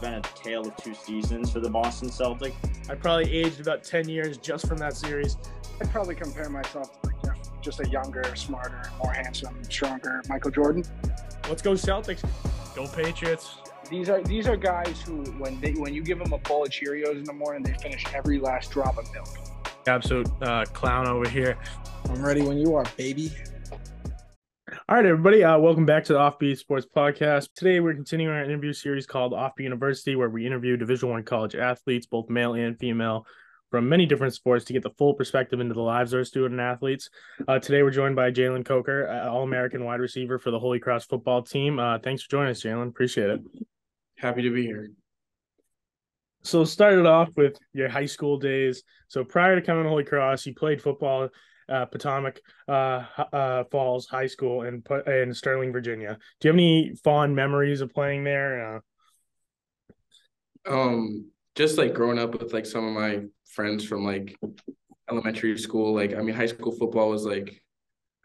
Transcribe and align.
been 0.00 0.14
a 0.14 0.20
tale 0.20 0.66
of 0.66 0.76
two 0.76 0.94
seasons 0.94 1.52
for 1.52 1.60
the 1.60 1.70
Boston 1.70 2.08
Celtics. 2.08 2.54
I 2.88 2.94
probably 2.94 3.32
aged 3.32 3.60
about 3.60 3.84
10 3.84 4.08
years 4.08 4.38
just 4.38 4.66
from 4.66 4.78
that 4.78 4.96
series. 4.96 5.36
I'd 5.80 5.90
probably 5.90 6.14
compare 6.14 6.48
myself 6.48 7.00
to 7.02 7.08
like 7.08 7.36
just 7.60 7.80
a 7.80 7.88
younger, 7.88 8.24
smarter, 8.36 8.90
more 9.02 9.12
handsome, 9.12 9.62
stronger 9.64 10.22
Michael 10.28 10.50
Jordan. 10.50 10.84
Let's 11.48 11.62
go 11.62 11.72
Celtics. 11.72 12.24
Go 12.74 12.86
Patriots. 12.86 13.56
These 13.90 14.08
are 14.08 14.22
these 14.22 14.46
are 14.48 14.56
guys 14.56 15.00
who, 15.00 15.22
when 15.38 15.60
they 15.60 15.72
when 15.72 15.94
you 15.94 16.02
give 16.02 16.18
them 16.18 16.32
a 16.32 16.38
bowl 16.38 16.64
of 16.64 16.70
Cheerios 16.70 17.16
in 17.16 17.24
the 17.24 17.32
morning, 17.32 17.62
they 17.62 17.74
finish 17.74 18.04
every 18.14 18.38
last 18.38 18.70
drop 18.70 18.98
of 18.98 19.12
milk. 19.12 19.28
Absolute 19.86 20.28
uh, 20.42 20.64
clown 20.66 21.06
over 21.06 21.28
here. 21.28 21.56
I'm 22.08 22.24
ready 22.24 22.42
when 22.42 22.58
you 22.58 22.74
are, 22.74 22.84
baby. 22.96 23.32
All 24.88 24.94
right, 24.94 25.04
everybody. 25.04 25.42
Uh, 25.42 25.58
welcome 25.58 25.84
back 25.84 26.04
to 26.04 26.12
the 26.12 26.20
Offbeat 26.20 26.58
Sports 26.58 26.86
Podcast. 26.86 27.48
Today, 27.56 27.80
we're 27.80 27.94
continuing 27.94 28.32
our 28.32 28.44
interview 28.44 28.72
series 28.72 29.04
called 29.04 29.32
Offbeat 29.32 29.64
University, 29.64 30.14
where 30.14 30.30
we 30.30 30.46
interview 30.46 30.76
Division 30.76 31.10
One 31.10 31.24
college 31.24 31.56
athletes, 31.56 32.06
both 32.06 32.30
male 32.30 32.54
and 32.54 32.78
female, 32.78 33.26
from 33.72 33.88
many 33.88 34.06
different 34.06 34.34
sports 34.34 34.64
to 34.66 34.72
get 34.72 34.84
the 34.84 34.90
full 34.90 35.14
perspective 35.14 35.58
into 35.58 35.74
the 35.74 35.80
lives 35.80 36.12
of 36.12 36.18
our 36.18 36.24
student 36.24 36.60
athletes. 36.60 37.10
Uh, 37.48 37.58
today, 37.58 37.82
we're 37.82 37.90
joined 37.90 38.14
by 38.14 38.30
Jalen 38.30 38.64
Coker, 38.64 39.08
All 39.28 39.42
American 39.42 39.84
wide 39.84 39.98
receiver 39.98 40.38
for 40.38 40.52
the 40.52 40.60
Holy 40.60 40.78
Cross 40.78 41.06
football 41.06 41.42
team. 41.42 41.80
Uh, 41.80 41.98
thanks 41.98 42.22
for 42.22 42.30
joining 42.30 42.52
us, 42.52 42.62
Jalen. 42.62 42.86
Appreciate 42.86 43.30
it. 43.30 43.40
Happy 44.16 44.42
to 44.42 44.50
be 44.50 44.66
here. 44.66 44.92
So, 46.44 46.64
started 46.64 47.06
off 47.06 47.30
with 47.36 47.58
your 47.72 47.88
high 47.88 48.06
school 48.06 48.38
days. 48.38 48.84
So, 49.08 49.24
prior 49.24 49.58
to 49.58 49.66
coming 49.66 49.82
to 49.82 49.88
Holy 49.88 50.04
Cross, 50.04 50.46
you 50.46 50.54
played 50.54 50.80
football 50.80 51.30
uh, 51.68 51.86
Potomac 51.86 52.40
uh, 52.68 53.04
uh, 53.32 53.64
Falls 53.70 54.06
High 54.06 54.26
School 54.26 54.62
in 54.62 54.82
in 55.06 55.34
Sterling, 55.34 55.72
Virginia. 55.72 56.18
Do 56.40 56.48
you 56.48 56.52
have 56.52 56.56
any 56.56 56.94
fond 57.02 57.34
memories 57.34 57.80
of 57.80 57.92
playing 57.92 58.24
there? 58.24 58.76
Uh, 58.76 58.80
um, 60.68 61.30
just 61.54 61.78
like 61.78 61.94
growing 61.94 62.18
up 62.18 62.38
with 62.38 62.52
like 62.52 62.66
some 62.66 62.86
of 62.86 62.92
my 62.92 63.22
friends 63.50 63.84
from 63.84 64.04
like 64.04 64.36
elementary 65.10 65.56
school. 65.58 65.94
Like, 65.94 66.14
I 66.14 66.22
mean, 66.22 66.34
high 66.34 66.46
school 66.46 66.72
football 66.72 67.10
was 67.10 67.24
like, 67.24 67.62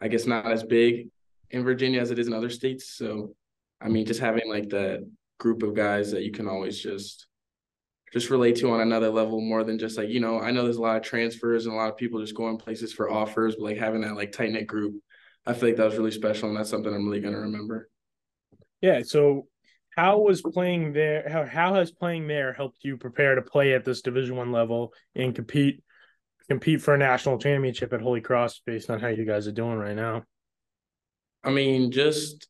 I 0.00 0.08
guess 0.08 0.26
not 0.26 0.50
as 0.50 0.62
big 0.62 1.08
in 1.50 1.62
Virginia 1.62 2.00
as 2.00 2.10
it 2.10 2.18
is 2.18 2.26
in 2.26 2.32
other 2.32 2.50
states. 2.50 2.94
So, 2.94 3.34
I 3.80 3.88
mean, 3.88 4.06
just 4.06 4.20
having 4.20 4.48
like 4.48 4.68
the 4.68 5.08
group 5.38 5.62
of 5.62 5.74
guys 5.74 6.10
that 6.12 6.22
you 6.22 6.32
can 6.32 6.48
always 6.48 6.78
just 6.78 7.26
just 8.12 8.30
relate 8.30 8.56
to 8.56 8.70
on 8.70 8.80
another 8.80 9.08
level 9.08 9.40
more 9.40 9.64
than 9.64 9.78
just 9.78 9.96
like 9.96 10.08
you 10.08 10.20
know 10.20 10.40
i 10.40 10.50
know 10.50 10.64
there's 10.64 10.76
a 10.76 10.82
lot 10.82 10.96
of 10.96 11.02
transfers 11.02 11.66
and 11.66 11.74
a 11.74 11.76
lot 11.76 11.88
of 11.88 11.96
people 11.96 12.20
just 12.20 12.34
going 12.34 12.58
places 12.58 12.92
for 12.92 13.10
offers 13.10 13.56
but 13.56 13.64
like 13.64 13.78
having 13.78 14.02
that 14.02 14.14
like 14.14 14.32
tight 14.32 14.50
knit 14.50 14.66
group 14.66 14.94
i 15.46 15.52
feel 15.52 15.70
like 15.70 15.76
that 15.76 15.86
was 15.86 15.96
really 15.96 16.10
special 16.10 16.48
and 16.48 16.56
that's 16.56 16.70
something 16.70 16.94
i'm 16.94 17.06
really 17.06 17.20
going 17.20 17.34
to 17.34 17.40
remember. 17.40 17.88
Yeah 18.80 19.02
so 19.02 19.46
how 19.96 20.18
was 20.18 20.42
playing 20.42 20.92
there 20.92 21.28
how, 21.28 21.44
how 21.44 21.74
has 21.74 21.90
playing 21.90 22.26
there 22.26 22.52
helped 22.52 22.84
you 22.84 22.96
prepare 22.96 23.34
to 23.34 23.42
play 23.42 23.74
at 23.74 23.84
this 23.84 24.02
division 24.02 24.36
one 24.36 24.52
level 24.52 24.92
and 25.14 25.34
compete 25.34 25.82
compete 26.48 26.82
for 26.82 26.94
a 26.94 26.98
national 26.98 27.38
championship 27.38 27.92
at 27.92 28.00
holy 28.00 28.20
cross 28.20 28.60
based 28.66 28.90
on 28.90 29.00
how 29.00 29.08
you 29.08 29.24
guys 29.24 29.46
are 29.46 29.52
doing 29.52 29.76
right 29.76 29.96
now? 29.96 30.24
I 31.44 31.50
mean 31.50 31.90
just 31.90 32.48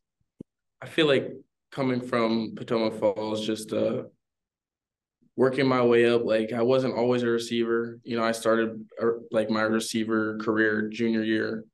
i 0.81 0.85
feel 0.85 1.07
like 1.07 1.31
coming 1.71 2.01
from 2.01 2.53
potomac 2.55 2.99
falls 2.99 3.45
just 3.45 3.73
uh 3.73 4.03
working 5.35 5.67
my 5.67 5.81
way 5.81 6.09
up. 6.09 6.23
Like 6.23 6.53
I 6.53 6.61
wasn't 6.61 6.95
always 6.95 7.23
a 7.23 7.27
receiver. 7.27 7.99
You 8.03 8.17
know, 8.17 8.23
I 8.23 8.31
started 8.31 8.85
uh, 9.01 9.07
like 9.31 9.49
my 9.49 9.61
receiver 9.61 10.37
career 10.37 10.89
junior 10.89 11.23
year. 11.23 11.65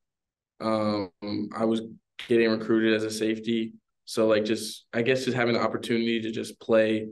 Um, 0.62 1.12
I 1.56 1.66
was 1.66 1.82
getting 2.28 2.50
recruited 2.50 2.94
as 2.94 3.04
a 3.04 3.12
safety. 3.12 3.74
So 4.06 4.28
like 4.28 4.46
just 4.46 4.86
I 4.94 5.02
guess 5.02 5.26
just 5.26 5.38
having 5.38 5.54
the 5.54 5.62
opportunity 5.62 6.22
to 6.22 6.32
just 6.32 6.60
play 6.60 7.08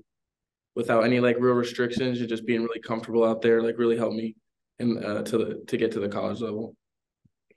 without 0.76 1.04
any 1.04 1.20
like 1.20 1.38
real 1.40 1.56
restrictions 1.56 2.20
and 2.20 2.30
just 2.30 2.46
being 2.46 2.62
really 2.62 2.82
comfortable 2.82 3.24
out 3.24 3.42
there 3.42 3.64
like 3.64 3.78
really 3.78 3.98
helped 3.98 4.16
me 4.16 4.36
and 4.80 5.04
uh, 5.04 5.24
to 5.24 5.38
the 5.38 5.64
to 5.68 5.78
get 5.78 5.92
to 5.92 6.00
the 6.00 6.10
college 6.10 6.42
level. 6.42 6.76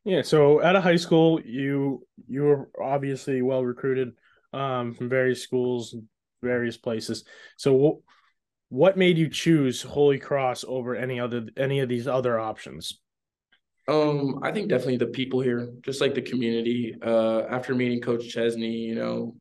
Yeah, 0.04 0.22
so 0.22 0.62
at 0.62 0.76
a 0.76 0.80
high 0.80 0.96
school, 0.96 1.40
you 1.42 2.06
you 2.26 2.42
were 2.42 2.70
obviously 2.80 3.42
well 3.42 3.64
recruited 3.64 4.12
um, 4.52 4.94
from 4.94 5.08
various 5.08 5.42
schools, 5.42 5.94
various 6.42 6.76
places. 6.76 7.24
So 7.56 8.02
what 8.70 8.96
made 8.96 9.18
you 9.18 9.28
choose 9.28 9.82
Holy 9.82 10.18
Cross 10.18 10.64
over 10.66 10.96
any 10.96 11.20
other 11.20 11.46
any 11.56 11.80
of 11.80 11.88
these 11.88 12.08
other 12.08 12.38
options? 12.38 12.98
Um, 13.88 14.40
I 14.42 14.52
think 14.52 14.68
definitely 14.68 14.98
the 14.98 15.06
people 15.06 15.40
here, 15.40 15.68
just 15.82 16.00
like 16.00 16.14
the 16.14 16.22
community. 16.22 16.94
Uh, 17.04 17.42
after 17.50 17.74
meeting 17.74 18.00
Coach 18.00 18.28
Chesney, 18.28 18.70
you 18.70 18.94
know, 18.94 19.34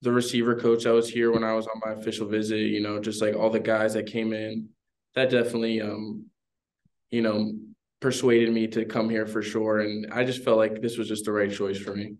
the 0.00 0.10
receiver 0.12 0.56
coach 0.56 0.84
that 0.84 0.94
was 0.94 1.08
here 1.08 1.30
when 1.30 1.44
I 1.44 1.52
was 1.52 1.66
on 1.66 1.80
my 1.84 1.92
official 1.92 2.26
visit, 2.26 2.60
you 2.60 2.80
know, 2.80 2.98
just 2.98 3.20
like 3.20 3.36
all 3.36 3.50
the 3.50 3.60
guys 3.60 3.92
that 3.94 4.06
came 4.06 4.32
in, 4.32 4.70
that 5.14 5.30
definitely, 5.30 5.82
um, 5.82 6.24
you 7.10 7.20
know, 7.20 7.52
persuaded 8.00 8.52
me 8.52 8.66
to 8.68 8.86
come 8.86 9.10
here 9.10 9.26
for 9.26 9.42
sure. 9.42 9.80
And 9.80 10.10
I 10.12 10.24
just 10.24 10.42
felt 10.42 10.56
like 10.56 10.80
this 10.80 10.96
was 10.96 11.08
just 11.08 11.26
the 11.26 11.32
right 11.32 11.52
choice 11.52 11.78
for 11.78 11.94
me. 11.94 12.14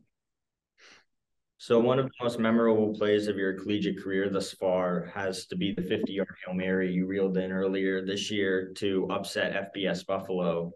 So 1.59 1.81
one 1.81 1.99
of 1.99 2.07
the 2.07 2.13
most 2.23 2.39
memorable 2.39 2.95
plays 2.95 3.29
of 3.29 3.37
your 3.37 3.55
collegiate 3.55 4.03
career 4.03 4.29
thus 4.29 4.53
far 4.53 5.11
has 5.15 5.47
to 5.47 5.57
be 5.57 5.73
the 5.73 5.83
50-yard 5.83 6.37
Hail 6.45 6.55
Mary 6.55 6.93
you 6.93 7.07
reeled 7.07 7.39
in 7.39 7.51
earlier 7.51 8.05
this 8.05 8.31
year 8.31 8.73
to 8.77 9.09
upset 9.11 9.73
FBS 9.75 10.07
Buffalo. 10.07 10.73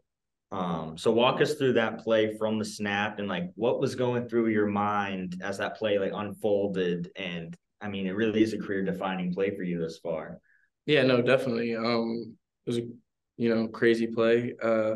Um, 0.52 0.96
so 0.96 1.12
walk 1.12 1.40
us 1.40 1.54
through 1.54 1.74
that 1.74 1.98
play 1.98 2.36
from 2.36 2.58
the 2.58 2.64
snap 2.64 3.18
and 3.18 3.28
like 3.28 3.50
what 3.54 3.78
was 3.78 3.94
going 3.94 4.28
through 4.28 4.48
your 4.48 4.66
mind 4.66 5.40
as 5.44 5.58
that 5.58 5.76
play 5.76 5.98
like 5.98 6.12
unfolded 6.12 7.10
and 7.14 7.56
I 7.80 7.88
mean 7.88 8.08
it 8.08 8.16
really 8.16 8.42
is 8.42 8.52
a 8.52 8.58
career 8.58 8.82
defining 8.82 9.32
play 9.32 9.54
for 9.54 9.62
you 9.62 9.80
thus 9.80 9.98
far. 9.98 10.38
Yeah, 10.86 11.04
no, 11.04 11.22
definitely. 11.22 11.76
Um 11.76 12.36
it 12.66 12.70
was 12.70 12.78
a 12.78 12.88
you 13.36 13.54
know 13.54 13.68
crazy 13.68 14.08
play. 14.08 14.54
Uh 14.60 14.94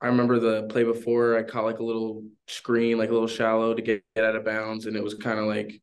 I 0.00 0.06
remember 0.06 0.38
the 0.38 0.64
play 0.64 0.84
before 0.84 1.36
I 1.36 1.42
caught 1.42 1.64
like 1.64 1.80
a 1.80 1.84
little 1.84 2.22
screen, 2.46 2.98
like 2.98 3.10
a 3.10 3.12
little 3.12 3.28
shallow 3.28 3.74
to 3.74 3.82
get, 3.82 4.04
get 4.14 4.24
out 4.24 4.36
of 4.36 4.44
bounds. 4.44 4.86
And 4.86 4.96
it 4.96 5.02
was 5.02 5.14
kind 5.14 5.40
of 5.40 5.46
like 5.46 5.80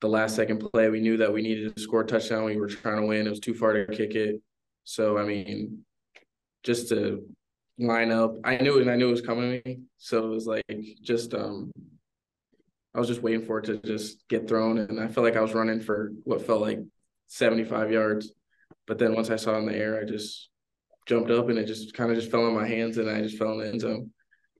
the 0.00 0.08
last 0.08 0.36
second 0.36 0.58
play. 0.58 0.88
We 0.88 1.00
knew 1.00 1.16
that 1.16 1.32
we 1.32 1.42
needed 1.42 1.74
to 1.74 1.82
score 1.82 2.02
a 2.02 2.06
touchdown. 2.06 2.44
We 2.44 2.56
were 2.56 2.68
trying 2.68 3.00
to 3.00 3.06
win. 3.06 3.26
It 3.26 3.30
was 3.30 3.40
too 3.40 3.54
far 3.54 3.72
to 3.72 3.86
kick 3.86 4.14
it. 4.14 4.40
So, 4.84 5.18
I 5.18 5.24
mean, 5.24 5.84
just 6.62 6.88
to 6.90 7.26
line 7.78 8.12
up, 8.12 8.36
I 8.44 8.56
knew 8.58 8.78
it 8.78 8.82
and 8.82 8.90
I 8.90 8.96
knew 8.96 9.08
it 9.08 9.12
was 9.12 9.20
coming 9.20 9.62
to 9.62 9.68
me. 9.68 9.80
So 9.98 10.24
it 10.24 10.28
was 10.28 10.46
like 10.46 10.64
just, 11.02 11.34
um, 11.34 11.72
I 12.94 12.98
was 12.98 13.08
just 13.08 13.22
waiting 13.22 13.44
for 13.44 13.58
it 13.58 13.66
to 13.66 13.78
just 13.78 14.28
get 14.28 14.48
thrown. 14.48 14.78
And 14.78 15.00
I 15.00 15.08
felt 15.08 15.24
like 15.24 15.36
I 15.36 15.40
was 15.40 15.54
running 15.54 15.80
for 15.80 16.12
what 16.22 16.46
felt 16.46 16.60
like 16.60 16.78
75 17.26 17.90
yards. 17.90 18.32
But 18.86 18.98
then 18.98 19.14
once 19.14 19.30
I 19.30 19.36
saw 19.36 19.56
it 19.56 19.58
in 19.58 19.66
the 19.66 19.76
air, 19.76 20.00
I 20.00 20.04
just 20.04 20.49
jumped 21.10 21.30
up 21.32 21.48
and 21.48 21.58
it 21.58 21.66
just 21.66 21.92
kind 21.92 22.10
of 22.10 22.16
just 22.16 22.30
fell 22.30 22.46
in 22.46 22.54
my 22.54 22.66
hands 22.66 22.96
and 22.96 23.10
I 23.10 23.20
just 23.20 23.36
fell 23.36 23.52
in 23.54 23.58
the 23.58 23.68
end 23.68 23.80
zone. 23.80 24.10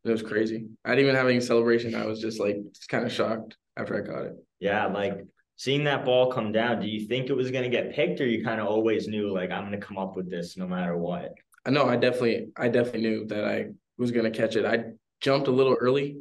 It 0.04 0.10
was 0.10 0.20
crazy. 0.20 0.66
I 0.84 0.90
didn't 0.90 1.04
even 1.04 1.14
have 1.14 1.28
any 1.28 1.40
celebration. 1.40 1.94
I 1.94 2.06
was 2.06 2.20
just 2.20 2.40
like 2.40 2.56
just 2.74 2.88
kind 2.88 3.06
of 3.06 3.12
shocked 3.12 3.56
after 3.76 3.96
I 3.96 4.04
caught 4.04 4.26
it. 4.26 4.34
Yeah, 4.58 4.86
like 4.86 5.24
seeing 5.56 5.84
that 5.84 6.04
ball 6.04 6.32
come 6.32 6.50
down, 6.50 6.80
do 6.80 6.88
you 6.88 7.06
think 7.06 7.30
it 7.30 7.36
was 7.36 7.52
going 7.52 7.62
to 7.62 7.70
get 7.70 7.94
picked 7.94 8.20
or 8.20 8.26
you 8.26 8.42
kind 8.42 8.60
of 8.60 8.66
always 8.66 9.06
knew 9.06 9.32
like 9.32 9.52
I'm 9.52 9.68
going 9.68 9.78
to 9.78 9.86
come 9.86 9.96
up 9.96 10.16
with 10.16 10.28
this 10.28 10.56
no 10.56 10.66
matter 10.66 10.96
what? 10.96 11.34
I 11.64 11.70
know 11.70 11.86
I 11.86 11.96
definitely 11.96 12.48
I 12.56 12.66
definitely 12.66 13.02
knew 13.02 13.26
that 13.26 13.44
I 13.44 13.66
was 13.96 14.10
going 14.10 14.30
to 14.30 14.36
catch 14.36 14.56
it. 14.56 14.66
I 14.66 14.92
jumped 15.20 15.46
a 15.46 15.52
little 15.52 15.74
early, 15.74 16.16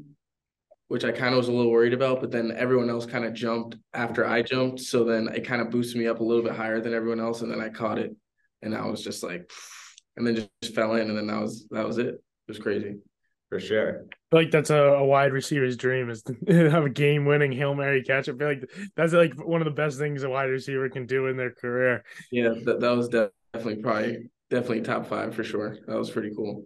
which 0.89 1.05
I 1.05 1.11
kind 1.11 1.33
of 1.33 1.37
was 1.37 1.47
a 1.47 1.53
little 1.53 1.71
worried 1.71 1.93
about, 1.93 2.21
but 2.21 2.29
then 2.29 2.53
everyone 2.55 2.91
else 2.91 3.07
kind 3.07 3.25
of 3.25 3.33
jumped 3.33 3.77
after 3.95 4.27
I 4.27 4.43
jumped, 4.43 4.81
so 4.81 5.05
then 5.05 5.27
it 5.29 5.47
kind 5.47 5.61
of 5.61 5.71
boosted 5.71 5.99
me 5.99 6.05
up 6.05 6.19
a 6.19 6.23
little 6.23 6.43
bit 6.43 6.53
higher 6.53 6.81
than 6.81 6.93
everyone 6.93 7.19
else 7.19 7.41
and 7.41 7.51
then 7.51 7.61
I 7.61 7.69
caught 7.69 7.97
it 7.97 8.15
and 8.61 8.75
I 8.75 8.85
was 8.85 9.03
just 9.03 9.23
like 9.23 9.49
and 10.17 10.25
then 10.25 10.35
just, 10.35 10.49
just 10.61 10.75
fell 10.75 10.95
in, 10.95 11.09
and 11.09 11.17
then 11.17 11.27
that 11.27 11.41
was 11.41 11.67
that 11.71 11.85
was 11.85 11.97
it. 11.97 12.07
It 12.07 12.21
was 12.47 12.59
crazy. 12.59 12.97
For 13.49 13.59
sure. 13.59 14.05
like 14.31 14.51
that's 14.51 14.69
a, 14.69 14.77
a, 14.77 15.03
wide 15.03 15.33
receiver's 15.33 15.75
dream 15.75 16.11
is 16.11 16.21
to 16.21 16.35
have 16.69 16.85
a 16.85 16.89
game 16.89 17.25
winning 17.25 17.51
Hail 17.51 17.73
Mary 17.73 18.03
catch. 18.03 18.29
I 18.29 18.33
feel 18.33 18.47
like 18.47 18.69
that's 18.95 19.11
like 19.11 19.33
one 19.43 19.59
of 19.59 19.65
the 19.65 19.71
best 19.71 19.97
things 19.97 20.21
a 20.21 20.29
wide 20.29 20.51
receiver 20.51 20.87
can 20.87 21.07
do 21.07 21.25
in 21.25 21.35
their 21.35 21.51
career. 21.51 22.03
Yeah, 22.31 22.53
that, 22.65 22.79
that 22.79 22.95
was 22.95 23.09
definitely 23.09 23.81
probably 23.81 24.29
definitely 24.51 24.81
top 24.81 25.07
five 25.07 25.33
for 25.33 25.43
sure. 25.43 25.77
That 25.87 25.97
was 25.97 26.11
pretty 26.11 26.31
cool. 26.35 26.63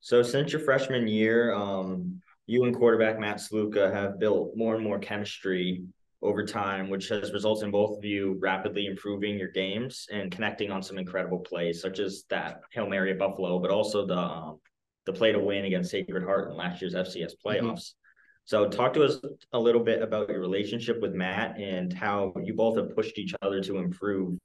So 0.00 0.22
since 0.22 0.52
your 0.52 0.60
freshman 0.60 1.06
year, 1.06 1.54
um, 1.54 2.20
you 2.46 2.64
and 2.64 2.74
quarterback 2.74 3.18
Matt 3.18 3.36
Sluka 3.36 3.92
have 3.92 4.18
built 4.18 4.56
more 4.56 4.74
and 4.74 4.84
more 4.84 4.98
chemistry 4.98 5.84
over 6.24 6.44
time, 6.44 6.88
which 6.88 7.08
has 7.08 7.32
resulted 7.32 7.66
in 7.66 7.70
both 7.70 7.98
of 7.98 8.04
you 8.04 8.38
rapidly 8.40 8.86
improving 8.86 9.38
your 9.38 9.50
games 9.50 10.06
and 10.10 10.32
connecting 10.32 10.70
on 10.70 10.82
some 10.82 10.98
incredible 10.98 11.38
plays, 11.38 11.80
such 11.80 11.98
as 11.98 12.24
that 12.30 12.62
Hail 12.72 12.88
Mary 12.88 13.12
at 13.12 13.18
Buffalo, 13.18 13.58
but 13.58 13.70
also 13.70 14.06
the 14.06 14.18
um, 14.18 14.58
the 15.06 15.12
play 15.12 15.32
to 15.32 15.38
win 15.38 15.66
against 15.66 15.90
Sacred 15.90 16.24
Heart 16.24 16.50
in 16.50 16.56
last 16.56 16.80
year's 16.80 16.94
FCS 16.94 17.32
mm-hmm. 17.32 17.48
playoffs. 17.48 17.60
Mm-hmm. 17.60 18.00
So, 18.46 18.68
talk 18.68 18.92
to 18.94 19.04
us 19.04 19.20
a 19.52 19.58
little 19.58 19.82
bit 19.82 20.02
about 20.02 20.28
your 20.28 20.40
relationship 20.40 21.00
with 21.00 21.14
Matt 21.14 21.58
and 21.58 21.92
how 21.92 22.32
you 22.42 22.54
both 22.54 22.76
have 22.76 22.94
pushed 22.94 23.18
each 23.18 23.34
other 23.42 23.62
to 23.62 23.78
improve 23.78 24.38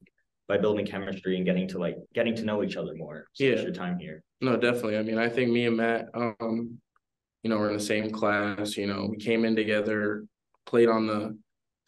by 0.47 0.57
building 0.57 0.85
chemistry 0.85 1.37
and 1.37 1.45
getting 1.45 1.67
to 1.69 1.77
like 1.77 1.95
getting 2.13 2.35
to 2.35 2.43
know 2.43 2.63
each 2.63 2.75
other 2.75 2.93
more. 2.95 3.27
Yeah, 3.37 3.61
your 3.61 3.71
time 3.71 3.99
here. 3.99 4.23
No, 4.41 4.57
definitely. 4.57 4.97
I 4.97 5.03
mean, 5.03 5.17
I 5.17 5.29
think 5.29 5.51
me 5.51 5.65
and 5.65 5.77
Matt, 5.77 6.07
um, 6.13 6.79
you 7.43 7.49
know, 7.49 7.57
we're 7.57 7.69
in 7.69 7.77
the 7.77 7.83
same 7.83 8.11
class. 8.11 8.75
You 8.75 8.87
know, 8.87 9.07
we 9.09 9.17
came 9.17 9.45
in 9.45 9.55
together, 9.55 10.25
played 10.65 10.89
on 10.89 11.07
the 11.07 11.37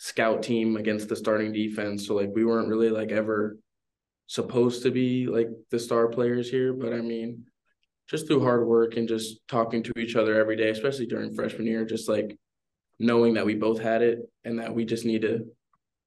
scout 0.01 0.42
team 0.42 0.77
against 0.77 1.07
the 1.09 1.15
starting 1.15 1.53
defense. 1.53 2.07
So 2.07 2.15
like 2.15 2.31
we 2.33 2.44
weren't 2.44 2.69
really 2.69 2.89
like 2.89 3.12
ever 3.12 3.59
supposed 4.25 4.81
to 4.81 4.89
be 4.89 5.27
like 5.27 5.48
the 5.69 5.77
star 5.77 6.07
players 6.07 6.50
here. 6.50 6.74
But 6.74 6.92
I 6.92 7.01
mean, 7.01 7.45
just 8.09 8.25
through 8.25 8.42
hard 8.42 8.65
work 8.65 8.98
and 8.98 9.07
just 9.07 9.48
talking 9.48 9.83
to 9.83 10.00
each 10.00 10.15
other 10.15 10.39
every 10.39 10.56
day, 10.56 10.71
especially 10.71 11.06
during 11.06 11.36
freshman 11.36 11.68
year, 11.68 11.86
just 11.86 12.09
like 12.09 12.36
knowing 12.98 13.36
that 13.36 13.45
we 13.45 13.53
both 13.53 13.80
had 13.80 14.01
it 14.01 14.27
and 14.44 14.57
that 14.57 14.74
we 14.74 14.86
just 14.86 15.06
need 15.06 15.21
to 15.21 15.45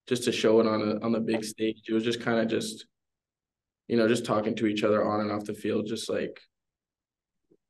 just 0.08 0.25
to 0.25 0.32
show 0.32 0.58
it 0.58 0.67
on 0.67 0.82
a 0.82 0.99
on 1.05 1.12
the 1.12 1.20
big 1.20 1.44
stage. 1.44 1.82
It 1.88 1.94
was 1.94 2.02
just 2.02 2.20
kind 2.20 2.40
of 2.40 2.49
just, 2.49 2.87
you 3.87 3.97
know, 3.97 4.08
just 4.08 4.25
talking 4.25 4.56
to 4.56 4.67
each 4.67 4.82
other 4.82 5.05
on 5.05 5.20
and 5.20 5.31
off 5.31 5.44
the 5.44 5.55
field, 5.55 5.87
just 5.87 6.11
like 6.11 6.40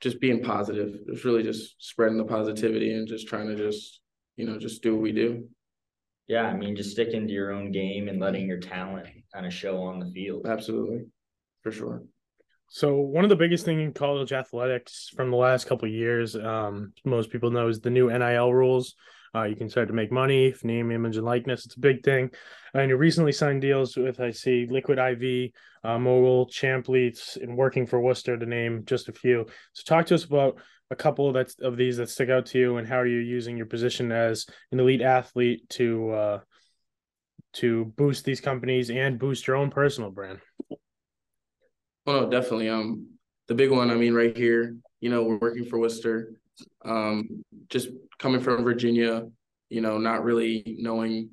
just 0.00 0.22
being 0.22 0.42
positive. 0.42 0.94
It 1.06 1.10
was 1.10 1.26
really 1.26 1.42
just 1.42 1.74
spreading 1.84 2.16
the 2.16 2.24
positivity 2.24 2.94
and 2.94 3.06
just 3.06 3.28
trying 3.28 3.48
to 3.48 3.56
just, 3.56 4.00
you 4.38 4.46
know, 4.46 4.58
just 4.58 4.82
do 4.82 4.94
what 4.94 5.02
we 5.02 5.12
do. 5.12 5.50
Yeah, 6.26 6.44
I 6.44 6.54
mean, 6.54 6.74
just 6.74 6.92
sticking 6.92 7.26
to 7.26 7.32
your 7.32 7.52
own 7.52 7.70
game 7.70 8.08
and 8.08 8.20
letting 8.20 8.46
your 8.46 8.60
talent 8.60 9.08
kind 9.32 9.44
of 9.44 9.52
show 9.52 9.82
on 9.82 9.98
the 9.98 10.10
field. 10.10 10.46
Absolutely. 10.46 11.06
For 11.62 11.70
sure. 11.70 12.02
So 12.68 12.96
one 12.96 13.24
of 13.24 13.30
the 13.30 13.36
biggest 13.36 13.64
thing 13.64 13.80
in 13.80 13.92
college 13.92 14.32
athletics 14.32 15.10
from 15.14 15.30
the 15.30 15.36
last 15.36 15.66
couple 15.66 15.86
of 15.86 15.94
years, 15.94 16.34
um, 16.34 16.92
most 17.04 17.30
people 17.30 17.50
know 17.50 17.68
is 17.68 17.80
the 17.80 17.90
new 17.90 18.10
NIL 18.10 18.52
rules. 18.52 18.94
Uh, 19.34 19.44
you 19.44 19.56
can 19.56 19.68
start 19.68 19.88
to 19.88 19.94
make 19.94 20.12
money, 20.12 20.46
if 20.46 20.64
name, 20.64 20.92
image, 20.92 21.16
and 21.16 21.26
likeness. 21.26 21.66
It's 21.66 21.74
a 21.74 21.80
big 21.80 22.04
thing. 22.04 22.30
And 22.72 22.88
you 22.88 22.96
recently 22.96 23.32
signed 23.32 23.62
deals 23.62 23.96
with, 23.96 24.20
I 24.20 24.30
see, 24.30 24.66
Liquid 24.70 24.98
IV, 24.98 25.50
uh, 25.82 25.98
Mogul, 25.98 26.46
Champleats, 26.46 27.36
and 27.36 27.56
working 27.56 27.86
for 27.86 28.00
Worcester, 28.00 28.36
to 28.36 28.46
name 28.46 28.84
just 28.86 29.08
a 29.08 29.12
few. 29.12 29.46
So 29.72 29.82
talk 29.84 30.06
to 30.06 30.14
us 30.14 30.24
about 30.24 30.58
a 30.90 30.96
couple 30.96 31.28
of 31.28 31.34
that 31.34 31.54
of 31.60 31.76
these 31.76 31.96
that 31.96 32.10
stick 32.10 32.30
out 32.30 32.46
to 32.46 32.58
you, 32.58 32.76
and 32.76 32.86
how 32.86 32.98
are 32.98 33.06
you 33.06 33.18
using 33.18 33.56
your 33.56 33.66
position 33.66 34.12
as 34.12 34.46
an 34.70 34.80
elite 34.80 35.02
athlete 35.02 35.68
to 35.70 36.10
uh, 36.10 36.40
to 37.54 37.86
boost 37.96 38.24
these 38.24 38.40
companies 38.40 38.90
and 38.90 39.18
boost 39.18 39.46
your 39.46 39.56
own 39.56 39.70
personal 39.70 40.10
brand. 40.10 40.40
Well, 42.04 42.22
no, 42.22 42.30
definitely. 42.30 42.68
Um, 42.68 43.06
the 43.48 43.54
big 43.54 43.70
one, 43.70 43.90
I 43.90 43.94
mean, 43.94 44.12
right 44.12 44.36
here, 44.36 44.76
you 45.00 45.08
know, 45.08 45.22
we're 45.22 45.38
working 45.38 45.64
for 45.64 45.78
Worcester. 45.78 46.34
Um, 46.84 47.44
just 47.68 47.88
coming 48.18 48.40
from 48.40 48.64
Virginia, 48.64 49.26
you 49.70 49.80
know, 49.80 49.98
not 49.98 50.24
really 50.24 50.76
knowing 50.78 51.30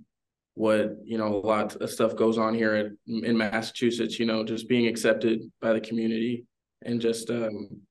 what 0.56 0.97
you 1.06 1.18
know 1.18 1.27
a 1.27 1.47
lot 1.47 1.75
of 1.77 1.89
stuff 1.89 2.15
goes 2.15 2.38
on 2.38 2.54
here 2.54 2.95
in 3.07 3.38
Massachusetts. 3.38 4.19
You 4.19 4.25
know, 4.25 4.44
just 4.44 4.68
being 4.68 4.88
accepted 4.88 5.42
by 5.62 5.74
the 5.74 5.81
community 5.81 6.45
and 6.83 7.00
just 7.00 7.30
um, 7.30 7.81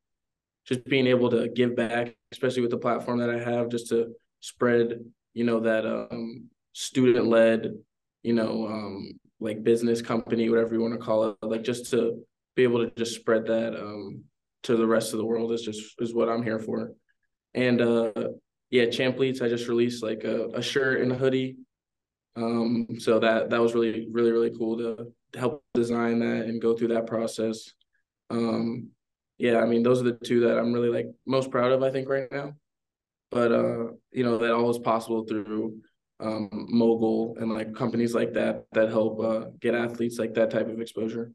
just 0.67 0.85
being 0.85 1.07
able 1.07 1.31
to 1.31 1.49
give 1.49 1.77
back, 1.77 2.15
especially 2.33 2.63
with 2.63 2.71
the 2.71 2.79
platform 2.79 3.19
that 3.19 3.31
I 3.31 3.39
have, 3.39 3.71
just 3.71 3.89
to 3.89 4.13
spread, 4.41 5.01
you 5.35 5.45
know, 5.45 5.61
that 5.61 5.87
um, 5.87 6.49
student 6.73 7.27
led 7.27 7.73
you 8.23 8.35
know, 8.35 8.67
um, 8.67 9.13
like 9.41 9.63
business 9.63 10.03
company, 10.03 10.49
whatever 10.49 10.75
you 10.75 10.81
want 10.81 10.95
to 10.95 11.05
call 11.05 11.31
it, 11.31 11.37
like 11.43 11.63
just 11.63 11.91
to 11.91 12.23
be 12.55 12.63
able 12.63 12.85
to 12.85 12.95
just 12.97 13.15
spread 13.15 13.47
that 13.47 13.79
um, 13.79 14.25
to 14.65 14.77
the 14.77 14.87
rest 14.87 15.13
of 15.13 15.19
the 15.19 15.25
world 15.25 15.53
is 15.53 15.63
just 15.63 15.95
is 16.01 16.15
what 16.15 16.29
I'm 16.29 16.43
here 16.43 16.59
for. 16.59 16.93
And 17.55 17.81
uh, 17.81 18.13
yeah, 18.71 18.87
Champleats, 18.87 19.41
I 19.41 19.49
just 19.49 19.69
released 19.69 20.03
like 20.03 20.25
a, 20.25 20.49
a 20.49 20.63
shirt 20.63 21.01
and 21.01 21.13
a 21.13 21.17
hoodie. 21.17 21.57
Um, 22.37 22.87
so 22.99 23.19
that 23.19 23.51
that 23.51 23.61
was 23.61 23.75
really 23.75 24.07
really 24.13 24.31
really 24.31 24.57
cool 24.57 24.77
to 24.79 25.13
help 25.39 25.65
design 25.75 26.21
that 26.21 26.47
and 26.47 26.63
go 26.63 26.77
through 26.77 26.89
that 26.89 27.07
process. 27.07 27.73
Um, 28.29 28.91
yeah, 29.41 29.59
I 29.59 29.67
mean 29.67 29.83
those 29.83 30.01
are 30.01 30.05
the 30.05 30.13
two 30.13 30.41
that 30.41 30.59
I'm 30.59 30.73
really 30.73 30.91
like 30.91 31.07
most 31.27 31.51
proud 31.51 31.73
of 31.73 31.83
I 31.83 31.91
think 31.91 32.09
right 32.09 32.31
now. 32.31 32.55
But 33.31 33.53
uh, 33.53 33.85
you 34.13 34.25
know 34.25 34.39
that 34.39 34.53
all 34.53 34.71
is 34.71 34.79
possible 34.79 35.25
through 35.25 35.81
um, 36.21 36.49
mogul 36.53 37.37
and 37.41 37.51
like 37.51 37.75
companies 37.75 38.15
like 38.15 38.35
that 38.35 38.67
that 38.73 38.91
help 38.91 39.21
uh, 39.21 39.47
get 39.61 39.75
athletes 39.75 40.19
like 40.19 40.35
that 40.35 40.51
type 40.51 40.69
of 40.69 40.81
exposure. 40.81 41.33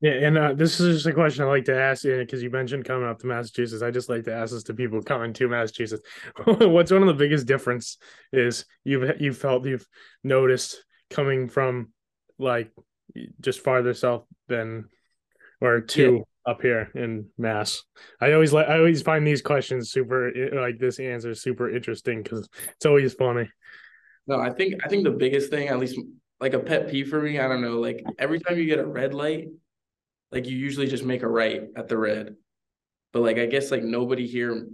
Yeah, 0.00 0.12
and 0.12 0.38
uh, 0.38 0.52
this 0.52 0.78
is 0.78 0.96
just 0.96 1.06
a 1.06 1.12
question 1.12 1.44
I 1.44 1.48
like 1.48 1.64
to 1.64 1.76
ask 1.76 2.04
you 2.04 2.18
because 2.18 2.42
you 2.42 2.50
mentioned 2.50 2.84
coming 2.84 3.08
up 3.08 3.18
to 3.20 3.26
Massachusetts. 3.26 3.82
I 3.82 3.90
just 3.90 4.08
like 4.08 4.24
to 4.24 4.34
ask 4.34 4.52
this 4.52 4.62
to 4.64 4.74
people 4.74 5.02
coming 5.02 5.32
to 5.32 5.48
Massachusetts. 5.48 6.06
What's 6.44 6.92
one 6.92 7.02
of 7.02 7.08
the 7.08 7.14
biggest 7.14 7.46
difference 7.46 7.96
is 8.32 8.64
you've 8.84 9.20
you 9.20 9.32
felt 9.32 9.66
you've 9.66 9.86
noticed 10.22 10.84
coming 11.10 11.48
from 11.48 11.90
like 12.38 12.70
just 13.40 13.60
farther 13.60 13.94
south 13.94 14.26
than 14.46 14.84
or 15.60 15.80
to 15.80 16.12
yeah. 16.12 16.22
Up 16.46 16.62
here 16.62 16.90
in 16.94 17.26
Mass. 17.38 17.82
I 18.20 18.32
always 18.32 18.52
like 18.52 18.68
I 18.68 18.78
always 18.78 19.02
find 19.02 19.26
these 19.26 19.42
questions 19.42 19.90
super 19.90 20.32
like 20.54 20.78
this 20.78 20.98
answer 20.98 21.34
super 21.34 21.74
interesting 21.74 22.22
because 22.22 22.48
it's 22.72 22.86
always 22.86 23.14
funny. 23.14 23.48
No, 24.26 24.40
I 24.40 24.50
think 24.50 24.74
I 24.84 24.88
think 24.88 25.04
the 25.04 25.10
biggest 25.10 25.50
thing, 25.50 25.68
at 25.68 25.78
least 25.78 25.98
like 26.40 26.54
a 26.54 26.58
pet 26.58 26.90
peeve 26.90 27.08
for 27.08 27.20
me, 27.20 27.38
I 27.38 27.48
don't 27.48 27.62
know, 27.62 27.78
like 27.80 28.04
every 28.18 28.40
time 28.40 28.58
you 28.58 28.66
get 28.66 28.78
a 28.78 28.86
red 28.86 29.14
light, 29.14 29.48
like 30.32 30.46
you 30.46 30.56
usually 30.56 30.86
just 30.86 31.04
make 31.04 31.22
a 31.22 31.28
right 31.28 31.62
at 31.76 31.88
the 31.88 31.98
red. 31.98 32.36
But 33.12 33.22
like 33.22 33.38
I 33.38 33.46
guess 33.46 33.70
like 33.70 33.82
nobody 33.82 34.26
here 34.26 34.66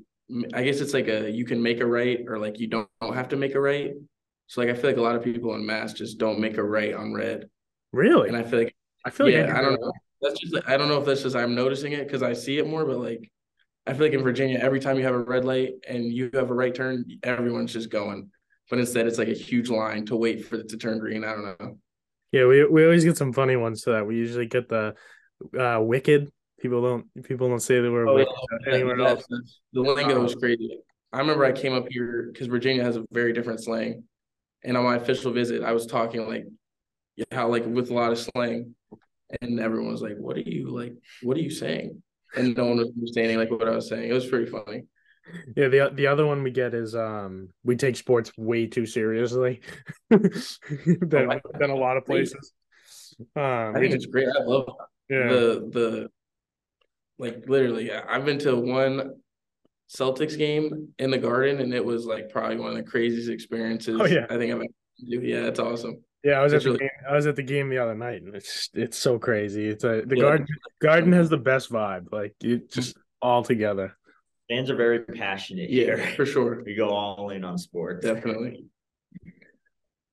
I 0.54 0.62
guess 0.62 0.80
it's 0.80 0.94
like 0.94 1.08
a 1.08 1.30
you 1.30 1.44
can 1.44 1.62
make 1.62 1.80
a 1.80 1.86
right 1.86 2.20
or 2.28 2.38
like 2.38 2.60
you 2.60 2.68
don't, 2.68 2.88
don't 3.00 3.14
have 3.14 3.28
to 3.28 3.36
make 3.36 3.54
a 3.54 3.60
right. 3.60 3.92
So 4.46 4.60
like 4.60 4.70
I 4.70 4.74
feel 4.74 4.90
like 4.90 4.96
a 4.96 5.02
lot 5.02 5.16
of 5.16 5.24
people 5.24 5.54
in 5.54 5.64
mass 5.64 5.92
just 5.92 6.18
don't 6.18 6.40
make 6.40 6.56
a 6.56 6.62
right 6.62 6.94
on 6.94 7.12
red. 7.12 7.48
Really? 7.92 8.28
And 8.28 8.36
I 8.36 8.42
feel 8.42 8.60
like 8.60 8.76
I 9.04 9.10
feel 9.10 9.28
yeah, 9.28 9.46
like 9.46 9.54
I, 9.54 9.58
I 9.58 9.62
don't 9.62 9.80
know. 9.80 9.92
That's 10.22 10.38
just 10.38 10.56
I 10.66 10.76
don't 10.76 10.88
know 10.88 10.98
if 10.98 11.06
that's 11.06 11.22
just 11.22 11.36
I'm 11.36 11.54
noticing 11.54 11.92
it 11.92 12.06
because 12.06 12.22
I 12.22 12.32
see 12.32 12.58
it 12.58 12.66
more, 12.66 12.84
but 12.84 12.98
like 12.98 13.30
I 13.86 13.92
feel 13.92 14.02
like 14.06 14.12
in 14.12 14.22
Virginia, 14.22 14.58
every 14.58 14.80
time 14.80 14.98
you 14.98 15.04
have 15.04 15.14
a 15.14 15.18
red 15.18 15.44
light 15.44 15.72
and 15.88 16.04
you 16.04 16.30
have 16.34 16.50
a 16.50 16.54
right 16.54 16.74
turn, 16.74 17.04
everyone's 17.22 17.72
just 17.72 17.90
going 17.90 18.30
but 18.70 18.78
instead 18.78 19.06
it's 19.06 19.18
like 19.18 19.28
a 19.28 19.34
huge 19.34 19.68
line 19.68 20.06
to 20.06 20.16
wait 20.16 20.46
for 20.46 20.54
it 20.54 20.68
to 20.68 20.76
turn 20.78 20.98
green. 20.98 21.24
I 21.24 21.32
don't 21.32 21.60
know. 21.60 21.78
Yeah, 22.32 22.46
we 22.46 22.64
we 22.64 22.84
always 22.84 23.04
get 23.04 23.18
some 23.18 23.32
funny 23.32 23.56
ones 23.56 23.82
to 23.82 23.90
that. 23.90 24.06
We 24.06 24.16
usually 24.16 24.46
get 24.46 24.68
the 24.68 24.94
uh 25.58 25.80
wicked. 25.82 26.30
People 26.60 26.80
don't 26.80 27.24
people 27.24 27.48
don't 27.48 27.60
say 27.60 27.80
the 27.80 27.90
word 27.90 28.08
oh, 28.08 28.14
wicked 28.14 28.32
yeah, 28.66 28.74
anywhere 28.74 28.98
yeah, 28.98 29.08
else. 29.08 29.26
The 29.72 29.80
lingo 29.80 30.22
was 30.22 30.36
crazy. 30.36 30.78
I 31.12 31.18
remember 31.18 31.44
I 31.44 31.52
came 31.52 31.72
up 31.74 31.86
here 31.90 32.30
because 32.32 32.46
Virginia 32.46 32.84
has 32.84 32.96
a 32.96 33.04
very 33.10 33.32
different 33.32 33.62
slang. 33.62 34.04
And 34.62 34.76
on 34.76 34.84
my 34.84 34.96
official 34.96 35.32
visit, 35.32 35.64
I 35.64 35.72
was 35.72 35.86
talking 35.86 36.28
like 36.28 36.44
how 37.32 37.48
like 37.48 37.66
with 37.66 37.90
a 37.90 37.94
lot 37.94 38.12
of 38.12 38.18
slang. 38.18 38.76
And 39.40 39.60
everyone 39.60 39.92
was 39.92 40.02
like, 40.02 40.16
What 40.16 40.36
are 40.36 40.40
you 40.40 40.70
like 40.70 40.94
what 41.22 41.36
are 41.36 41.40
you 41.40 41.50
saying? 41.50 42.02
And 42.36 42.56
no 42.56 42.66
one 42.66 42.78
was 42.78 42.88
understanding 42.88 43.38
like 43.38 43.50
what 43.50 43.68
I 43.68 43.74
was 43.74 43.88
saying. 43.88 44.08
It 44.08 44.12
was 44.12 44.26
pretty 44.26 44.46
funny. 44.50 44.84
Yeah, 45.56 45.68
the 45.68 45.90
the 45.92 46.06
other 46.06 46.26
one 46.26 46.42
we 46.42 46.50
get 46.50 46.74
is 46.74 46.94
um 46.94 47.50
we 47.64 47.76
take 47.76 47.96
sports 47.96 48.32
way 48.36 48.66
too 48.66 48.86
seriously 48.86 49.60
than, 50.10 50.30
oh, 51.14 51.40
than 51.58 51.70
a 51.70 51.76
lot 51.76 51.96
of 51.96 52.04
places. 52.04 52.52
Um, 53.36 53.76
I 53.76 53.80
think 53.80 53.94
it's 53.94 54.06
great. 54.06 54.28
I 54.28 54.42
love 54.42 54.68
yeah. 55.08 55.28
the 55.28 55.68
the 55.72 56.08
like 57.18 57.48
literally. 57.48 57.92
I've 57.92 58.24
been 58.24 58.38
to 58.40 58.56
one 58.56 59.20
Celtics 59.94 60.38
game 60.38 60.88
in 60.98 61.10
the 61.10 61.18
Garden, 61.18 61.60
and 61.60 61.74
it 61.74 61.84
was 61.84 62.06
like 62.06 62.30
probably 62.30 62.56
one 62.56 62.70
of 62.70 62.76
the 62.76 62.82
craziest 62.82 63.28
experiences. 63.28 63.98
Oh 64.00 64.06
yeah, 64.06 64.26
I 64.30 64.36
think 64.36 64.52
I've. 64.54 64.62
Yeah, 64.98 65.46
it's 65.46 65.60
awesome. 65.60 66.02
Yeah, 66.22 66.40
I 66.40 66.42
was 66.42 66.52
it's 66.52 66.64
at 66.64 66.64
the 66.64 66.70
really- 66.72 66.80
game. 66.80 67.08
I 67.08 67.14
was 67.14 67.26
at 67.26 67.36
the 67.36 67.42
game 67.42 67.68
the 67.70 67.78
other 67.78 67.94
night, 67.94 68.22
and 68.22 68.34
it's 68.34 68.68
it's 68.74 68.98
so 68.98 69.18
crazy. 69.18 69.66
It's 69.68 69.84
a 69.84 70.02
the 70.04 70.16
yeah. 70.16 70.22
garden. 70.22 70.46
Garden 70.82 71.12
has 71.12 71.30
the 71.30 71.38
best 71.38 71.70
vibe. 71.70 72.12
Like 72.12 72.34
it 72.42 72.70
just 72.70 72.96
all 73.22 73.42
together 73.42 73.96
fans 74.50 74.68
are 74.68 74.76
very 74.76 75.00
passionate. 75.00 75.70
Yeah, 75.70 75.96
here. 75.96 76.12
for 76.16 76.26
sure. 76.26 76.62
We 76.66 76.74
go 76.74 76.90
all 76.90 77.30
in 77.30 77.44
on 77.44 77.56
sports. 77.56 78.04
Definitely. 78.04 78.66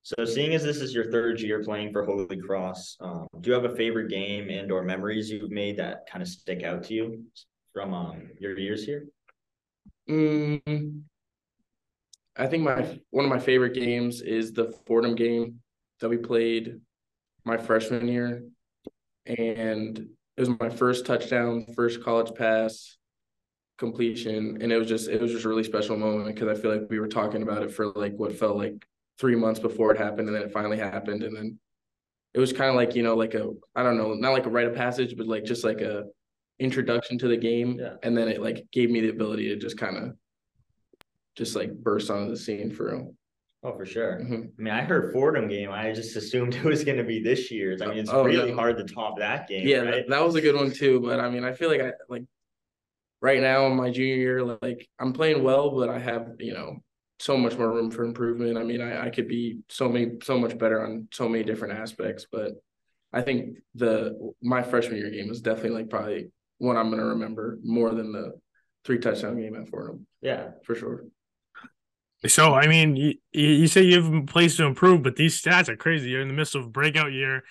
So, 0.04 0.24
seeing 0.24 0.54
as 0.54 0.64
this 0.64 0.78
is 0.78 0.94
your 0.96 1.12
third 1.12 1.42
year 1.42 1.62
playing 1.64 1.92
for 1.92 2.06
Holy 2.06 2.38
Cross, 2.38 2.96
um, 3.02 3.28
do 3.42 3.50
you 3.50 3.54
have 3.54 3.66
a 3.66 3.76
favorite 3.76 4.10
game 4.10 4.50
and 4.50 4.72
or 4.72 4.84
memories 4.84 5.30
you've 5.30 5.52
made 5.52 5.76
that 5.78 6.08
kind 6.10 6.22
of 6.22 6.30
stick 6.30 6.64
out 6.64 6.84
to 6.86 6.94
you 6.94 7.24
from 7.74 7.94
um, 7.94 8.30
your 8.40 8.58
years 8.58 8.86
here? 8.86 9.08
Mm, 10.10 11.02
I 12.38 12.48
think 12.48 12.64
my 12.64 13.00
one 13.10 13.26
of 13.26 13.30
my 13.30 13.40
favorite 13.40 13.74
games 13.74 14.22
is 14.22 14.54
the 14.54 14.72
Fordham 14.86 15.16
game 15.16 15.60
that 16.00 16.10
we 16.10 16.18
played 16.18 16.80
my 17.46 17.58
freshman 17.58 18.08
year, 18.08 18.44
and 19.26 19.98
it 19.98 20.40
was 20.40 20.50
my 20.60 20.70
first 20.70 21.06
touchdown, 21.06 21.66
first 21.76 22.04
college 22.04 22.34
pass 22.36 22.98
completion 23.78 24.58
and 24.62 24.72
it 24.72 24.78
was 24.78 24.88
just 24.88 25.08
it 25.08 25.22
was 25.22 25.32
just 25.32 25.46
a 25.46 25.50
really 25.50 25.64
special 25.64 25.96
moment 25.96 26.34
because 26.34 26.48
i 26.48 26.60
feel 26.60 26.72
like 26.72 26.90
we 26.90 27.00
were 27.00 27.08
talking 27.08 27.44
about 27.44 27.62
it 27.62 27.72
for 27.72 27.88
like 27.94 28.14
what 28.16 28.38
felt 28.38 28.58
like 28.58 28.86
three 29.20 29.36
months 29.36 29.60
before 29.60 29.92
it 29.92 29.98
happened 29.98 30.28
and 30.28 30.36
then 30.36 30.44
it 30.44 30.52
finally 30.52 30.78
happened 30.78 31.24
and 31.24 31.36
then 31.36 31.58
it 32.34 32.40
was 32.40 32.52
kind 32.52 32.70
of 32.70 32.76
like 32.76 32.96
you 32.96 33.04
know 33.04 33.16
like 33.16 33.36
a 33.36 33.52
i 33.76 33.84
don't 33.84 33.98
know 33.98 34.14
not 34.16 34.32
like 34.32 34.48
a 34.48 34.50
rite 34.50 34.68
of 34.68 34.76
passage 34.76 35.16
but 35.16 35.28
like 35.28 35.44
just 35.44 35.64
like 35.64 35.82
a 35.82 36.06
introduction 36.60 37.20
to 37.20 37.28
the 37.28 37.38
game 37.38 37.78
yeah. 37.80 37.94
and 38.02 38.18
then 38.18 38.28
it 38.28 38.42
like 38.42 38.66
gave 38.72 38.90
me 38.90 39.00
the 39.00 39.10
ability 39.10 39.48
to 39.48 39.56
just 39.56 39.78
kind 39.78 39.96
of 39.96 40.16
just 41.36 41.56
like 41.56 41.72
burst 41.72 42.10
onto 42.10 42.32
the 42.32 42.38
scene 42.38 42.72
for 42.72 42.92
real 42.92 43.14
Oh, 43.64 43.76
for 43.76 43.86
sure. 43.86 44.20
Mm-hmm. 44.22 44.34
I 44.34 44.62
mean, 44.62 44.74
I 44.74 44.82
heard 44.82 45.12
Fordham 45.12 45.48
game. 45.48 45.72
I 45.72 45.92
just 45.92 46.16
assumed 46.16 46.56
it 46.56 46.64
was 46.64 46.84
going 46.84 46.98
to 46.98 47.04
be 47.04 47.22
this 47.22 47.52
year's. 47.52 47.82
I 47.82 47.88
mean, 47.88 47.98
it's 47.98 48.10
oh, 48.10 48.24
really 48.24 48.52
hard 48.52 48.78
to 48.78 48.84
top 48.84 49.18
that 49.20 49.48
game. 49.48 49.68
Yeah, 49.68 49.80
right? 49.80 49.92
that, 49.92 50.10
that 50.10 50.26
was 50.26 50.36
a 50.36 50.42
good 50.42 50.56
one 50.56 50.72
too. 50.72 51.00
But 51.00 51.20
I 51.20 51.30
mean, 51.30 51.44
I 51.44 51.54
feel 51.54 51.70
like 51.70 51.82
I 51.82 51.92
like 52.10 52.24
right 53.22 53.42
now 53.42 53.68
in 53.68 53.76
my 53.76 53.90
junior 53.90 54.16
year, 54.16 54.44
like 54.44 54.88
I'm 55.00 55.14
playing 55.14 55.44
well, 55.44 55.72
but 55.72 55.90
I 55.90 56.00
have, 56.00 56.34
you 56.40 56.54
know, 56.54 56.78
so 57.20 57.36
much 57.36 57.58
more 57.58 57.72
room 57.72 57.90
for 57.90 58.04
improvement. 58.04 58.58
I 58.58 58.64
mean, 58.64 58.82
I, 58.82 59.08
I 59.08 59.10
could 59.10 59.28
be 59.28 59.60
so 59.70 59.90
many 59.90 60.14
so 60.24 60.38
much 60.38 60.58
better 60.58 60.86
on 60.86 61.08
so 61.12 61.28
many 61.28 61.44
different 61.44 61.80
aspects, 61.80 62.28
but 62.32 62.52
I 63.12 63.22
think 63.22 63.58
the 63.76 64.34
my 64.42 64.62
freshman 64.62 64.98
year 64.98 65.10
game 65.10 65.30
was 65.30 65.42
definitely 65.42 65.72
like 65.72 65.90
probably 65.90 66.28
one 66.60 66.78
I'm 66.78 66.90
gonna 66.90 67.06
remember 67.06 67.58
more 67.64 67.94
than 67.94 68.12
the 68.12 68.34
three 68.86 69.00
touchdown 69.00 69.40
game 69.40 69.56
at 69.56 69.70
Fordham. 69.70 70.06
Yeah, 70.22 70.52
for 70.64 70.76
sure. 70.76 71.06
So 72.28 72.54
I 72.54 72.68
mean, 72.68 72.96
you, 72.96 73.14
you 73.32 73.68
say 73.68 73.82
you 73.84 74.02
have 74.02 74.14
a 74.14 74.22
place 74.24 74.58
to 74.58 74.66
improve, 74.66 75.04
but 75.04 75.16
these 75.16 75.42
stats 75.42 75.70
are 75.70 75.76
crazy. 75.76 76.10
You're 76.10 76.22
in 76.22 76.28
the 76.28 76.34
midst 76.34 76.56
of 76.56 76.72
breakout 76.72 77.12
year, 77.12 77.44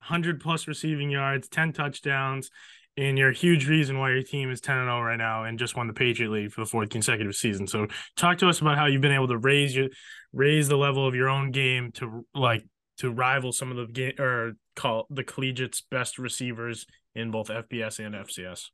hundred 0.00 0.40
plus 0.40 0.66
receiving 0.68 1.10
yards, 1.10 1.48
ten 1.48 1.72
touchdowns, 1.72 2.50
and 2.96 3.18
you're 3.18 3.30
a 3.30 3.34
huge 3.34 3.68
reason 3.68 3.98
why 3.98 4.10
your 4.10 4.22
team 4.22 4.50
is 4.50 4.60
ten 4.60 4.78
and 4.78 4.86
zero 4.86 4.98
oh 4.98 5.02
right 5.02 5.16
now, 5.16 5.44
and 5.44 5.58
just 5.58 5.76
won 5.76 5.86
the 5.86 5.92
Patriot 5.92 6.30
League 6.30 6.52
for 6.52 6.60
the 6.62 6.66
fourth 6.66 6.90
consecutive 6.90 7.34
season. 7.34 7.66
So 7.66 7.86
talk 8.16 8.38
to 8.38 8.48
us 8.48 8.60
about 8.60 8.76
how 8.76 8.86
you've 8.86 9.00
been 9.00 9.12
able 9.12 9.28
to 9.28 9.38
raise 9.38 9.74
your 9.74 9.88
raise 10.32 10.68
the 10.68 10.76
level 10.76 11.06
of 11.06 11.14
your 11.14 11.28
own 11.28 11.50
game 11.50 11.92
to 11.92 12.24
like 12.34 12.64
to 12.98 13.10
rival 13.10 13.52
some 13.52 13.70
of 13.70 13.76
the 13.76 13.86
game 13.86 14.14
or 14.18 14.52
call 14.76 15.06
the 15.10 15.24
collegiate's 15.24 15.82
best 15.90 16.18
receivers 16.18 16.86
in 17.14 17.30
both 17.30 17.48
FBS 17.48 18.04
and 18.04 18.14
FCS. 18.14 18.66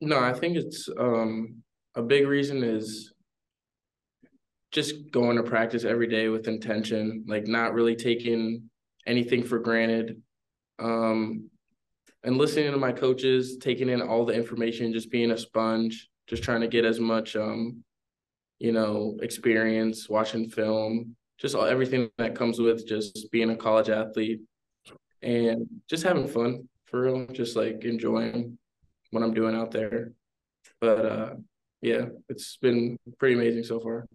No, 0.00 0.18
I 0.20 0.32
think 0.32 0.56
it's 0.56 0.88
um 0.98 1.62
a 1.94 2.02
big 2.02 2.26
reason 2.26 2.62
is 2.62 3.12
just 4.76 5.10
going 5.10 5.38
to 5.38 5.42
practice 5.42 5.84
every 5.84 6.06
day 6.06 6.28
with 6.28 6.48
intention, 6.48 7.24
like 7.26 7.46
not 7.46 7.72
really 7.72 7.96
taking 7.96 8.68
anything 9.06 9.42
for 9.42 9.58
granted. 9.58 10.20
Um, 10.78 11.48
and 12.22 12.36
listening 12.36 12.70
to 12.72 12.76
my 12.76 12.92
coaches, 12.92 13.56
taking 13.56 13.88
in 13.88 14.02
all 14.02 14.26
the 14.26 14.34
information, 14.34 14.92
just 14.92 15.10
being 15.10 15.30
a 15.30 15.38
sponge, 15.38 16.10
just 16.26 16.42
trying 16.42 16.60
to 16.60 16.68
get 16.68 16.84
as 16.84 17.00
much 17.00 17.36
um, 17.36 17.82
you 18.58 18.70
know, 18.70 19.16
experience, 19.22 20.10
watching 20.10 20.50
film, 20.50 21.16
just 21.38 21.54
all, 21.54 21.64
everything 21.64 22.10
that 22.18 22.34
comes 22.34 22.58
with 22.58 22.86
just 22.86 23.32
being 23.32 23.48
a 23.48 23.56
college 23.56 23.88
athlete 23.88 24.42
and 25.22 25.66
just 25.88 26.02
having 26.02 26.28
fun 26.28 26.68
for 26.84 27.00
real, 27.00 27.26
just 27.28 27.56
like 27.56 27.82
enjoying 27.84 28.58
what 29.10 29.22
I'm 29.22 29.32
doing 29.32 29.56
out 29.56 29.70
there. 29.70 30.12
But 30.82 31.06
uh 31.06 31.34
yeah, 31.80 32.06
it's 32.28 32.58
been 32.58 32.98
pretty 33.18 33.36
amazing 33.36 33.64
so 33.64 33.80
far. 33.80 34.06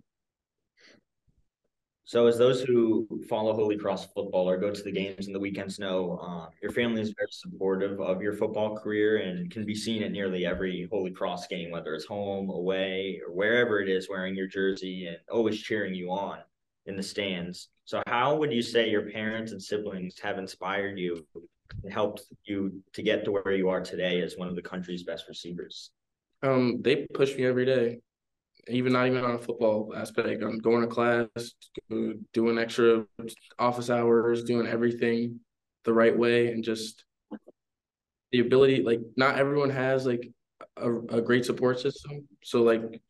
So, 2.11 2.27
as 2.27 2.37
those 2.37 2.59
who 2.59 3.07
follow 3.29 3.53
Holy 3.53 3.77
Cross 3.77 4.07
football 4.07 4.49
or 4.49 4.57
go 4.57 4.69
to 4.69 4.83
the 4.83 4.91
games 4.91 5.27
and 5.27 5.33
the 5.33 5.39
weekends 5.39 5.79
know, 5.79 6.19
uh, 6.21 6.49
your 6.61 6.73
family 6.73 7.01
is 7.01 7.13
very 7.17 7.29
supportive 7.31 8.01
of 8.01 8.21
your 8.21 8.33
football 8.33 8.77
career 8.77 9.19
and 9.19 9.49
can 9.49 9.63
be 9.63 9.73
seen 9.73 10.03
at 10.03 10.11
nearly 10.11 10.45
every 10.45 10.89
Holy 10.91 11.11
Cross 11.11 11.47
game, 11.47 11.71
whether 11.71 11.95
it's 11.95 12.03
home, 12.03 12.49
away, 12.49 13.21
or 13.25 13.33
wherever 13.33 13.79
it 13.79 13.87
is, 13.87 14.09
wearing 14.09 14.35
your 14.35 14.47
jersey 14.47 15.07
and 15.07 15.19
always 15.31 15.57
cheering 15.61 15.95
you 15.95 16.11
on 16.11 16.39
in 16.85 16.97
the 16.97 17.03
stands. 17.03 17.69
So, 17.85 18.03
how 18.07 18.35
would 18.35 18.51
you 18.51 18.61
say 18.61 18.89
your 18.89 19.09
parents 19.09 19.53
and 19.53 19.63
siblings 19.63 20.19
have 20.19 20.37
inspired 20.37 20.99
you 20.99 21.25
and 21.81 21.93
helped 21.93 22.23
you 22.43 22.83
to 22.91 23.01
get 23.01 23.23
to 23.23 23.31
where 23.31 23.53
you 23.53 23.69
are 23.69 23.79
today 23.79 24.19
as 24.19 24.35
one 24.35 24.49
of 24.49 24.57
the 24.57 24.61
country's 24.61 25.03
best 25.03 25.29
receivers? 25.29 25.91
Um, 26.43 26.81
they 26.81 27.07
push 27.13 27.37
me 27.37 27.45
every 27.45 27.65
day 27.65 27.99
even 28.67 28.93
not 28.93 29.07
even 29.07 29.23
on 29.23 29.35
a 29.35 29.39
football 29.39 29.93
aspect. 29.95 30.43
I'm 30.43 30.59
going 30.59 30.81
to 30.81 30.87
class, 30.87 31.27
doing 32.33 32.57
extra 32.57 33.05
office 33.57 33.89
hours, 33.89 34.43
doing 34.43 34.67
everything 34.67 35.39
the 35.83 35.93
right 35.93 36.17
way, 36.17 36.47
and 36.47 36.63
just 36.63 37.03
the 38.31 38.39
ability. 38.39 38.83
Like, 38.83 38.99
not 39.15 39.37
everyone 39.37 39.71
has 39.71 40.05
like 40.05 40.31
a, 40.77 40.93
a 40.93 41.21
great 41.21 41.45
support 41.45 41.79
system. 41.79 42.27
So, 42.43 42.63
like, 42.63 43.01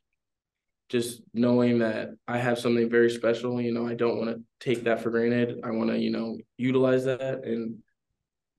just 0.89 1.21
knowing 1.33 1.79
that 1.79 2.09
I 2.27 2.37
have 2.37 2.59
something 2.59 2.89
very 2.89 3.09
special, 3.09 3.61
you 3.61 3.73
know, 3.73 3.87
I 3.87 3.93
don't 3.93 4.17
want 4.17 4.29
to 4.29 4.41
take 4.59 4.83
that 4.83 5.01
for 5.01 5.09
granted. 5.09 5.61
I 5.63 5.71
want 5.71 5.89
to, 5.89 5.97
you 5.97 6.11
know, 6.11 6.37
utilize 6.57 7.05
that 7.05 7.45
and 7.45 7.77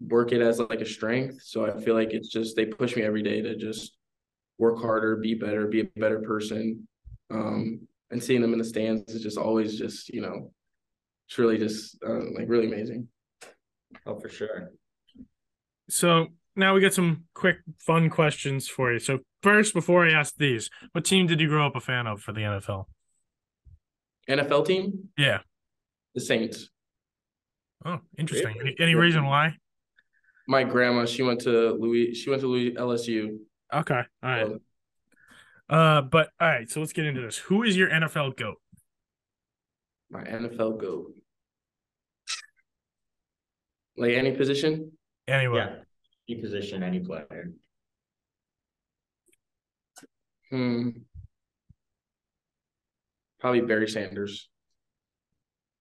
work 0.01 0.33
it 0.33 0.41
as 0.41 0.59
like 0.59 0.81
a 0.81 0.87
strength. 0.87 1.43
So 1.43 1.67
I 1.67 1.79
feel 1.81 1.95
like 1.95 2.13
it's 2.13 2.29
just 2.29 2.57
they 2.57 2.67
push 2.67 2.97
me 2.97 3.03
every 3.03 3.23
day 3.23 3.43
to 3.43 3.57
just 3.57 3.97
work 4.63 4.81
harder, 4.81 5.17
be 5.17 5.35
better, 5.35 5.67
be 5.67 5.81
a 5.81 5.85
better 5.97 6.21
person. 6.21 6.87
Um, 7.31 7.81
and 8.13 8.23
seeing 8.23 8.41
them 8.41 8.53
in 8.53 8.61
the 8.61 8.65
stands 8.65 9.13
is 9.13 9.21
just 9.21 9.37
always 9.37 9.77
just, 9.77 10.09
you 10.11 10.21
know, 10.21 10.53
it's 11.27 11.37
really 11.37 11.59
just 11.59 11.99
uh, 12.07 12.31
like 12.37 12.49
really 12.49 12.67
amazing. 12.67 13.09
Oh, 14.07 14.21
for 14.21 14.29
sure. 14.29 14.71
So 15.91 16.29
now 16.55 16.75
we 16.75 16.81
got 16.81 16.95
some 16.95 17.25
quick 17.35 17.57
fun 17.81 18.09
questions 18.09 18.69
for 18.69 18.93
you. 18.93 19.01
So 19.01 19.19
first, 19.43 19.75
before 19.75 20.07
I 20.07 20.13
ask 20.13 20.37
these, 20.37 20.71
what 20.93 21.05
team 21.05 21.27
did 21.27 21.41
you 21.41 21.49
grow 21.49 21.67
up 21.67 21.75
a 21.75 21.81
fan 21.81 22.07
of 22.07 22.21
for 22.21 22.33
the 22.33 22.43
NFL? 22.43 22.85
NFL 24.31 24.65
team? 24.65 25.09
Yeah. 25.19 25.41
The 26.15 26.21
Saints. 26.21 26.71
Oh, 27.85 27.99
interesting. 28.17 28.55
Any, 28.61 28.77
any 28.79 28.95
reason 28.95 29.27
why? 29.27 29.57
My 30.47 30.63
grandma, 30.63 31.05
she 31.07 31.23
went 31.25 31.41
to 31.41 31.73
Louis. 31.73 32.15
She 32.15 32.31
went 32.31 32.43
to 32.43 32.49
Louis 32.49 32.73
LSU. 32.73 33.39
Okay. 33.73 34.01
All 34.23 34.31
right. 34.31 34.49
Uh, 35.69 36.03
but 36.03 36.31
all 36.41 36.49
right, 36.49 36.69
so 36.69 36.81
let's 36.81 36.93
get 36.93 37.07
into 37.07 37.23
this. 37.23 37.39
Who 37.39 37.63
is 37.63 37.77
your 37.77 37.89
NFL 37.89 38.37
GOAT? 38.37 38.59
My 40.11 40.23
NFL 40.23 40.79
GOAT. 40.79 41.15
Like 43.97 44.13
any 44.13 44.33
position? 44.33 44.93
Anyway. 45.27 45.57
Yeah. 45.57 45.77
Any 46.29 46.41
position, 46.41 46.83
any 46.83 47.01
player. 47.01 47.53
Hmm. 50.51 50.91
Probably 53.41 53.63
Barry 53.63 53.89
Sanders. 53.89 54.49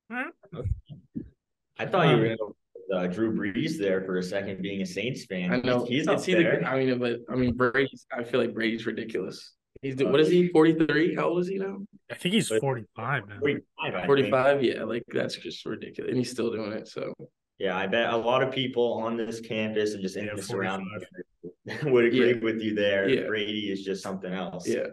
I 0.09 1.85
thought 1.85 2.07
you 2.07 2.17
were 2.17 2.23
gonna 2.23 2.37
go 2.37 2.55
uh, 2.93 3.07
Drew 3.07 3.33
Brees 3.33 3.77
there 3.77 4.01
for 4.03 4.17
a 4.17 4.23
second, 4.23 4.61
being 4.61 4.81
a 4.81 4.85
Saints 4.85 5.25
fan. 5.25 5.51
I 5.51 5.57
know 5.57 5.85
he's, 5.85 6.07
he's 6.07 6.25
he's 6.25 6.35
there. 6.35 6.63
I 6.65 6.83
mean, 6.83 6.99
but 6.99 7.19
I 7.29 7.35
mean, 7.35 7.55
Brady's. 7.55 8.05
I 8.11 8.23
feel 8.23 8.39
like 8.39 8.53
Brady's 8.53 8.85
ridiculous. 8.85 9.53
He's 9.81 9.95
what 9.97 10.19
is 10.19 10.29
he? 10.29 10.49
Forty 10.49 10.73
three? 10.73 11.15
How 11.15 11.29
old 11.29 11.41
is 11.41 11.47
he 11.47 11.57
now? 11.57 11.77
I 12.11 12.15
think 12.15 12.33
he's 12.33 12.49
forty 12.49 12.85
five 12.95 13.23
now. 13.27 13.39
Forty 14.05 14.29
five. 14.29 14.63
Yeah, 14.63 14.83
like 14.83 15.03
that's 15.07 15.35
just 15.37 15.65
ridiculous, 15.65 16.09
and 16.09 16.17
he's 16.17 16.31
still 16.31 16.51
doing 16.51 16.73
it. 16.73 16.87
So 16.87 17.13
yeah, 17.61 17.77
I 17.77 17.85
bet 17.85 18.11
a 18.11 18.17
lot 18.17 18.41
of 18.41 18.51
people 18.51 18.93
on 18.93 19.15
this 19.15 19.39
campus 19.39 19.93
and 19.93 20.01
just 20.01 20.17
in 20.17 20.25
yeah, 20.25 20.35
the 20.35 20.41
surrounding 20.41 20.89
would 21.83 22.05
agree 22.05 22.33
yeah. 22.33 22.39
with 22.41 22.59
you 22.59 22.73
there. 22.73 23.07
Yeah. 23.07 23.27
Brady 23.27 23.71
is 23.71 23.83
just 23.83 24.01
something 24.01 24.33
else. 24.33 24.67
Yeah. 24.67 24.87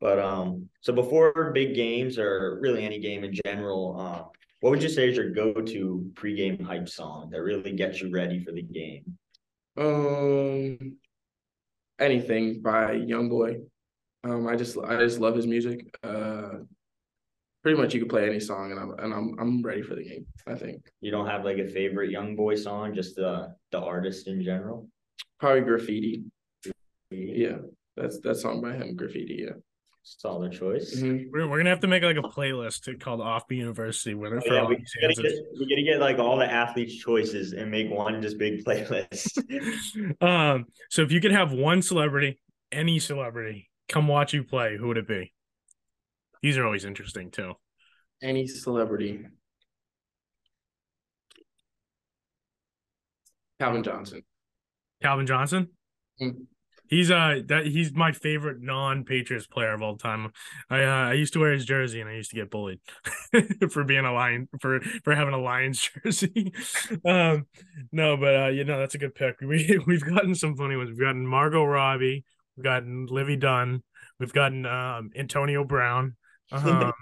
But 0.00 0.18
um, 0.18 0.68
so 0.80 0.92
before 0.92 1.52
big 1.52 1.76
games 1.76 2.18
or 2.18 2.58
really 2.60 2.84
any 2.84 2.98
game 2.98 3.22
in 3.22 3.32
general, 3.44 4.00
um, 4.00 4.24
what 4.60 4.70
would 4.70 4.82
you 4.82 4.88
say 4.88 5.08
is 5.08 5.16
your 5.16 5.30
go-to 5.30 6.10
pregame 6.14 6.62
hype 6.62 6.88
song 6.88 7.30
that 7.30 7.42
really 7.42 7.72
gets 7.72 8.00
you 8.00 8.10
ready 8.10 8.44
for 8.44 8.52
the 8.52 8.62
game? 8.62 9.16
Um, 9.78 10.96
anything 11.98 12.60
by 12.60 12.96
YoungBoy. 12.96 13.62
Um, 14.24 14.46
I 14.46 14.56
just 14.56 14.76
I 14.78 14.98
just 14.98 15.18
love 15.18 15.34
his 15.34 15.46
music. 15.46 15.96
Uh, 16.02 16.58
pretty 17.62 17.80
much 17.80 17.94
you 17.94 18.00
can 18.00 18.08
play 18.08 18.28
any 18.28 18.40
song 18.40 18.70
and 18.70 18.80
I'm 18.80 18.90
and 18.98 19.14
I'm 19.14 19.36
I'm 19.38 19.62
ready 19.62 19.82
for 19.82 19.94
the 19.94 20.04
game. 20.04 20.26
I 20.46 20.54
think. 20.54 20.82
You 21.00 21.10
don't 21.10 21.26
have 21.26 21.44
like 21.44 21.58
a 21.58 21.66
favorite 21.66 22.12
YoungBoy 22.12 22.58
song, 22.58 22.94
just 22.94 23.16
the 23.16 23.54
the 23.72 23.78
artist 23.78 24.28
in 24.28 24.42
general. 24.42 24.88
Probably 25.38 25.62
Graffiti. 25.62 26.24
Yeah, 27.10 27.58
that's 27.96 28.20
that 28.20 28.36
song 28.36 28.60
by 28.60 28.74
him, 28.74 28.94
Graffiti. 28.94 29.46
Yeah. 29.46 29.56
Solid 30.02 30.52
choice. 30.52 30.96
Mm-hmm. 30.96 31.30
We're, 31.30 31.48
we're 31.48 31.58
gonna 31.58 31.70
have 31.70 31.80
to 31.80 31.86
make 31.86 32.02
like 32.02 32.16
a 32.16 32.22
playlist 32.22 33.00
called 33.00 33.20
Off 33.20 33.48
Offbeat 33.48 33.58
University 33.58 34.14
winner 34.14 34.38
oh, 34.38 34.40
for 34.40 34.54
yeah, 34.54 34.60
all 34.62 34.68
we, 34.68 34.76
gotta 34.76 35.14
get, 35.14 35.32
we 35.58 35.68
gotta 35.68 35.82
get 35.82 36.00
like 36.00 36.18
all 36.18 36.36
the 36.38 36.50
athletes' 36.50 36.96
choices 36.96 37.52
and 37.52 37.70
make 37.70 37.90
one 37.90 38.22
just 38.22 38.38
big 38.38 38.64
playlist. 38.64 39.38
um, 40.22 40.66
so 40.88 41.02
if 41.02 41.12
you 41.12 41.20
could 41.20 41.32
have 41.32 41.52
one 41.52 41.82
celebrity, 41.82 42.40
any 42.72 42.98
celebrity, 42.98 43.70
come 43.88 44.08
watch 44.08 44.32
you 44.32 44.42
play, 44.42 44.76
who 44.76 44.88
would 44.88 44.96
it 44.96 45.06
be? 45.06 45.32
These 46.42 46.56
are 46.56 46.64
always 46.64 46.84
interesting 46.84 47.30
too. 47.30 47.54
Any 48.22 48.46
celebrity. 48.46 49.26
Calvin 53.60 53.82
Johnson. 53.82 54.22
Calvin 55.02 55.26
Johnson? 55.26 55.68
Mm-hmm. 56.20 56.42
He's 56.90 57.10
uh 57.10 57.40
that 57.46 57.66
he's 57.66 57.94
my 57.94 58.12
favorite 58.12 58.60
non-Patriots 58.60 59.46
player 59.46 59.72
of 59.72 59.80
all 59.80 59.96
time. 59.96 60.32
I 60.68 60.82
uh, 60.82 61.08
I 61.10 61.12
used 61.14 61.32
to 61.34 61.38
wear 61.38 61.52
his 61.52 61.64
jersey 61.64 62.00
and 62.00 62.10
I 62.10 62.14
used 62.14 62.30
to 62.30 62.36
get 62.36 62.50
bullied 62.50 62.80
for 63.70 63.84
being 63.84 64.04
a 64.04 64.12
lion 64.12 64.48
for 64.60 64.80
for 65.04 65.14
having 65.14 65.32
a 65.34 65.38
Lions 65.40 65.88
jersey. 66.04 66.52
um 67.06 67.46
no, 67.92 68.16
but 68.16 68.34
uh 68.36 68.48
you 68.48 68.64
know 68.64 68.78
that's 68.78 68.96
a 68.96 68.98
good 68.98 69.14
pick. 69.14 69.36
We 69.40 69.78
we've 69.86 70.04
gotten 70.04 70.34
some 70.34 70.56
funny 70.56 70.76
ones. 70.76 70.90
We've 70.90 71.00
gotten 71.00 71.26
Margot 71.26 71.64
Robbie, 71.64 72.24
we've 72.56 72.64
gotten 72.64 73.06
Livvy 73.06 73.36
Dunne. 73.36 73.82
we've 74.18 74.32
gotten 74.32 74.66
um 74.66 75.10
Antonio 75.16 75.64
Brown. 75.64 76.16
Um 76.52 76.92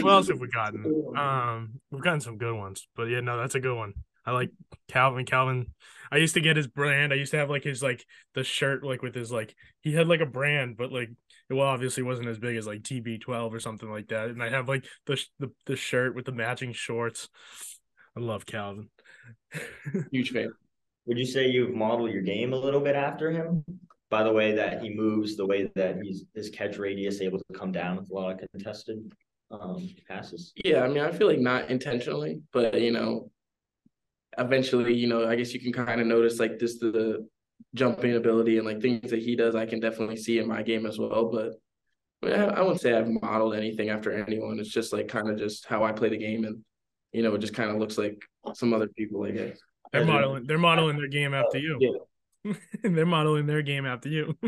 what 0.00 0.10
else 0.12 0.28
have 0.28 0.40
we 0.40 0.48
gotten? 0.48 0.84
Um 1.16 1.80
we've 1.92 2.02
gotten 2.02 2.20
some 2.20 2.38
good 2.38 2.56
ones. 2.56 2.88
But 2.96 3.04
yeah, 3.04 3.20
no, 3.20 3.38
that's 3.38 3.54
a 3.54 3.60
good 3.60 3.76
one. 3.76 3.94
I 4.24 4.32
like 4.32 4.50
Calvin. 4.88 5.24
Calvin. 5.24 5.66
I 6.10 6.18
used 6.18 6.34
to 6.34 6.40
get 6.40 6.56
his 6.56 6.66
brand. 6.66 7.12
I 7.12 7.16
used 7.16 7.32
to 7.32 7.38
have 7.38 7.50
like 7.50 7.64
his 7.64 7.82
like 7.82 8.04
the 8.34 8.44
shirt 8.44 8.84
like 8.84 9.02
with 9.02 9.14
his 9.14 9.32
like 9.32 9.54
he 9.80 9.92
had 9.92 10.08
like 10.08 10.20
a 10.20 10.26
brand, 10.26 10.76
but 10.76 10.92
like 10.92 11.10
it 11.50 11.54
well 11.54 11.66
obviously 11.66 12.02
wasn't 12.02 12.28
as 12.28 12.38
big 12.38 12.56
as 12.56 12.66
like 12.66 12.82
TB12 12.82 13.52
or 13.52 13.60
something 13.60 13.90
like 13.90 14.08
that. 14.08 14.28
And 14.28 14.42
I 14.42 14.50
have 14.50 14.68
like 14.68 14.84
the 15.06 15.22
the, 15.38 15.50
the 15.66 15.76
shirt 15.76 16.14
with 16.14 16.26
the 16.26 16.32
matching 16.32 16.72
shorts. 16.72 17.28
I 18.16 18.20
love 18.20 18.46
Calvin. 18.46 18.90
Huge 20.12 20.30
fan. 20.30 20.52
Would 21.06 21.18
you 21.18 21.26
say 21.26 21.48
you've 21.48 21.74
modeled 21.74 22.12
your 22.12 22.22
game 22.22 22.52
a 22.52 22.58
little 22.58 22.80
bit 22.80 22.94
after 22.94 23.30
him? 23.30 23.64
By 24.10 24.22
the 24.22 24.32
way 24.32 24.52
that 24.52 24.82
he 24.82 24.94
moves, 24.94 25.36
the 25.36 25.46
way 25.46 25.70
that 25.74 25.96
he's 26.02 26.26
his 26.34 26.50
catch 26.50 26.76
radius 26.76 27.20
able 27.22 27.38
to 27.38 27.58
come 27.58 27.72
down 27.72 27.96
with 27.96 28.10
a 28.10 28.14
lot 28.14 28.42
of 28.42 28.50
contested 28.50 28.98
um 29.50 29.88
passes. 30.08 30.52
Yeah, 30.64 30.82
I 30.82 30.88
mean, 30.88 31.02
I 31.02 31.10
feel 31.10 31.26
like 31.26 31.38
not 31.38 31.70
intentionally, 31.70 32.40
but 32.52 32.80
you 32.80 32.92
know, 32.92 33.30
eventually, 34.38 34.94
you 34.94 35.06
know, 35.06 35.28
I 35.28 35.36
guess 35.36 35.52
you 35.52 35.60
can 35.60 35.72
kind 35.72 36.00
of 36.00 36.06
notice 36.06 36.38
like 36.38 36.58
this 36.58 36.78
the 36.78 37.26
jumping 37.74 38.16
ability 38.16 38.58
and 38.58 38.66
like 38.66 38.80
things 38.80 39.10
that 39.10 39.22
he 39.22 39.36
does. 39.36 39.54
I 39.54 39.66
can 39.66 39.80
definitely 39.80 40.16
see 40.16 40.38
in 40.38 40.48
my 40.48 40.62
game 40.62 40.86
as 40.86 40.98
well. 40.98 41.30
But 41.30 41.54
I, 42.22 42.26
mean, 42.26 42.40
I, 42.40 42.44
I 42.54 42.60
wouldn't 42.60 42.80
say 42.80 42.94
I've 42.94 43.08
modeled 43.08 43.54
anything 43.54 43.90
after 43.90 44.12
anyone. 44.12 44.58
It's 44.58 44.68
just 44.70 44.92
like 44.92 45.08
kind 45.08 45.28
of 45.28 45.38
just 45.38 45.66
how 45.66 45.84
I 45.84 45.92
play 45.92 46.08
the 46.08 46.18
game, 46.18 46.44
and 46.44 46.62
you 47.12 47.22
know, 47.22 47.34
it 47.34 47.40
just 47.40 47.54
kind 47.54 47.70
of 47.70 47.76
looks 47.76 47.98
like 47.98 48.22
some 48.54 48.72
other 48.72 48.88
people, 48.88 49.24
I 49.24 49.30
guess. 49.30 49.58
They're 49.92 50.04
modeling. 50.04 50.46
They're 50.46 50.58
modeling 50.58 50.96
their 50.96 51.08
game 51.08 51.34
after 51.34 51.58
you. 51.58 51.78
Yeah. 51.80 52.52
they're 52.82 53.06
modeling 53.06 53.46
their 53.46 53.62
game 53.62 53.86
after 53.86 54.08
you. 54.08 54.36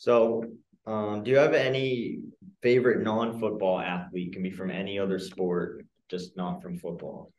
So, 0.00 0.44
um, 0.86 1.22
do 1.22 1.30
you 1.30 1.36
have 1.36 1.52
any 1.52 2.20
favorite 2.62 3.02
non-football 3.02 3.80
athlete? 3.80 4.32
Can 4.32 4.42
be 4.42 4.50
from 4.50 4.70
any 4.70 4.98
other 4.98 5.18
sport, 5.18 5.84
just 6.10 6.36
not 6.36 6.62
from 6.62 6.78
football. 6.78 7.32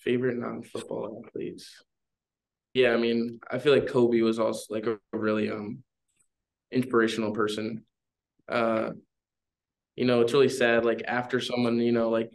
Favorite 0.00 0.36
non-football 0.36 1.22
athletes. 1.26 1.82
Yeah, 2.74 2.92
I 2.92 2.96
mean, 2.96 3.40
I 3.50 3.58
feel 3.58 3.72
like 3.72 3.88
Kobe 3.88 4.20
was 4.20 4.38
also 4.38 4.74
like 4.74 4.86
a 4.86 4.98
really 5.12 5.50
um 5.50 5.82
inspirational 6.70 7.32
person. 7.32 7.84
Uh 8.48 8.90
you 9.96 10.04
know, 10.04 10.20
it's 10.20 10.32
really 10.32 10.48
sad 10.48 10.84
like 10.84 11.02
after 11.08 11.40
someone, 11.40 11.78
you 11.80 11.92
know, 11.92 12.08
like 12.08 12.30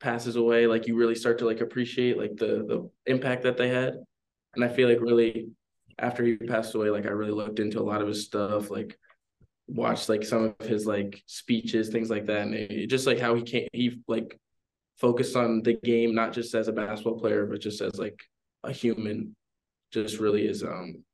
passes 0.00 0.36
away, 0.36 0.66
like 0.66 0.86
you 0.86 0.96
really 0.96 1.14
start 1.14 1.38
to 1.38 1.46
like 1.46 1.60
appreciate 1.60 2.18
like 2.18 2.36
the 2.36 2.64
the 2.68 2.90
impact 3.06 3.44
that 3.44 3.56
they 3.56 3.68
had. 3.68 3.94
And 4.54 4.64
I 4.64 4.68
feel 4.68 4.88
like 4.88 5.00
really 5.00 5.48
after 5.98 6.24
he 6.24 6.36
passed 6.36 6.74
away, 6.74 6.90
like 6.90 7.06
I 7.06 7.10
really 7.10 7.32
looked 7.32 7.58
into 7.58 7.80
a 7.80 7.88
lot 7.90 8.02
of 8.02 8.08
his 8.08 8.24
stuff, 8.24 8.70
like 8.70 8.98
watched 9.66 10.08
like 10.08 10.24
some 10.24 10.54
of 10.58 10.66
his 10.66 10.86
like 10.86 11.22
speeches, 11.26 11.88
things 11.88 12.10
like 12.10 12.26
that, 12.26 12.42
and 12.42 12.54
it, 12.54 12.88
just 12.88 13.06
like 13.06 13.18
how 13.18 13.34
he 13.34 13.42
can't 13.42 13.68
he 13.72 14.00
like 14.06 14.38
focused 14.96 15.36
on 15.36 15.62
the 15.62 15.74
game 15.74 16.14
not 16.14 16.32
just 16.32 16.54
as 16.54 16.68
a 16.68 16.72
basketball 16.72 17.18
player, 17.18 17.46
but 17.46 17.60
just 17.60 17.80
as 17.80 17.98
like 17.98 18.18
a 18.64 18.72
human. 18.72 19.34
Just 19.92 20.18
really 20.18 20.46
is 20.46 20.62
um 20.64 21.04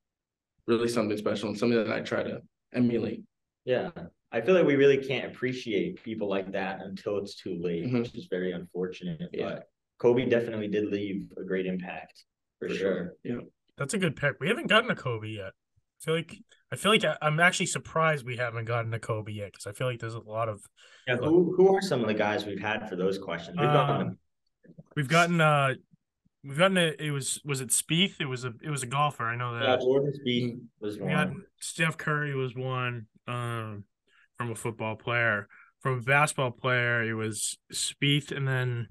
really 0.67 0.89
something 0.89 1.17
special 1.19 1.51
and 1.51 1.59
something 1.59 1.79
that 1.85 1.93
I 1.93 2.01
try 2.01 2.23
to 2.23 2.41
emulate. 2.73 3.23
Yeah, 3.65 3.91
I 4.33 4.41
feel 4.41 4.55
like 4.55 4.65
we 4.67 4.77
really 4.77 4.97
can't 4.99 5.27
appreciate 5.33 6.03
people 6.03 6.29
like 6.29 6.51
that 6.53 6.81
until 6.81 7.19
it's 7.19 7.35
too 7.37 7.59
late, 7.61 7.85
Mhm. 7.85 8.01
which 8.01 8.15
is 8.15 8.27
very 8.31 8.53
unfortunate. 8.53 9.21
Yeah. 9.33 9.45
But 9.51 9.69
Kobe 9.99 10.25
definitely 10.27 10.69
did 10.69 10.89
leave 10.89 11.31
a 11.37 11.45
great 11.45 11.67
impact 11.67 12.25
for, 12.59 12.69
For 12.69 12.75
sure. 12.75 13.15
sure. 13.27 13.43
That's 13.77 13.95
a 13.95 13.99
good 13.99 14.17
pick. 14.17 14.41
We 14.41 14.49
haven't 14.49 14.69
gotten 14.69 14.91
a 14.91 14.97
Kobe 14.97 15.29
yet. 15.29 15.53
I 16.03 16.05
feel 16.05 16.15
like 16.15 16.37
I 16.73 16.77
feel 16.77 16.93
like 16.93 17.05
I, 17.05 17.17
I'm 17.23 17.39
actually 17.39 17.67
surprised 17.67 18.25
we 18.27 18.37
haven't 18.37 18.65
gotten 18.65 18.93
a 18.95 18.99
Kobe 18.99 19.33
yet 19.33 19.53
because 19.53 19.67
I 19.67 19.73
feel 19.73 19.87
like 19.87 20.01
there's 20.01 20.15
a 20.15 20.21
lot 20.21 20.49
of 20.49 20.63
Yeah, 21.07 21.17
who 21.17 21.55
who 21.57 21.75
are 21.75 21.83
some 21.83 22.01
of 22.01 22.09
the 22.09 22.15
guys 22.15 22.45
we've 22.45 22.61
had 22.61 22.89
for 22.89 22.97
those 22.97 23.19
questions? 23.19 23.57
We've 23.59 23.73
gotten 23.73 24.07
Um, 24.09 24.19
we've 24.97 25.09
gotten 25.09 25.41
uh 25.41 25.75
we've 26.43 26.59
gotten 26.59 26.79
a 26.79 26.93
it 26.99 27.11
was 27.11 27.41
was 27.45 27.61
it 27.61 27.69
Spieth? 27.69 28.21
It 28.21 28.27
was 28.27 28.45
a 28.45 28.53
it 28.63 28.71
was 28.71 28.83
a 28.83 28.87
golfer. 28.87 29.25
I 29.25 29.37
know 29.37 29.55
that. 29.55 29.65
yeah, 29.65 29.77
Jordan 29.77 30.13
Spieth 30.27 30.61
was 30.81 30.99
We 30.99 31.09
got 31.09 31.29
one. 31.29 31.45
Steph 31.61 31.97
Curry 31.99 32.35
was 32.35 32.55
one 32.55 33.07
um 33.29 33.85
from 34.37 34.51
a 34.51 34.57
football 34.57 34.97
player. 34.97 35.47
From 35.81 35.99
a 35.99 36.03
basketball 36.03 36.53
player, 36.53 37.03
it 37.03 37.15
was 37.15 37.59
Spieth, 37.73 38.31
and 38.31 38.47
then 38.47 38.89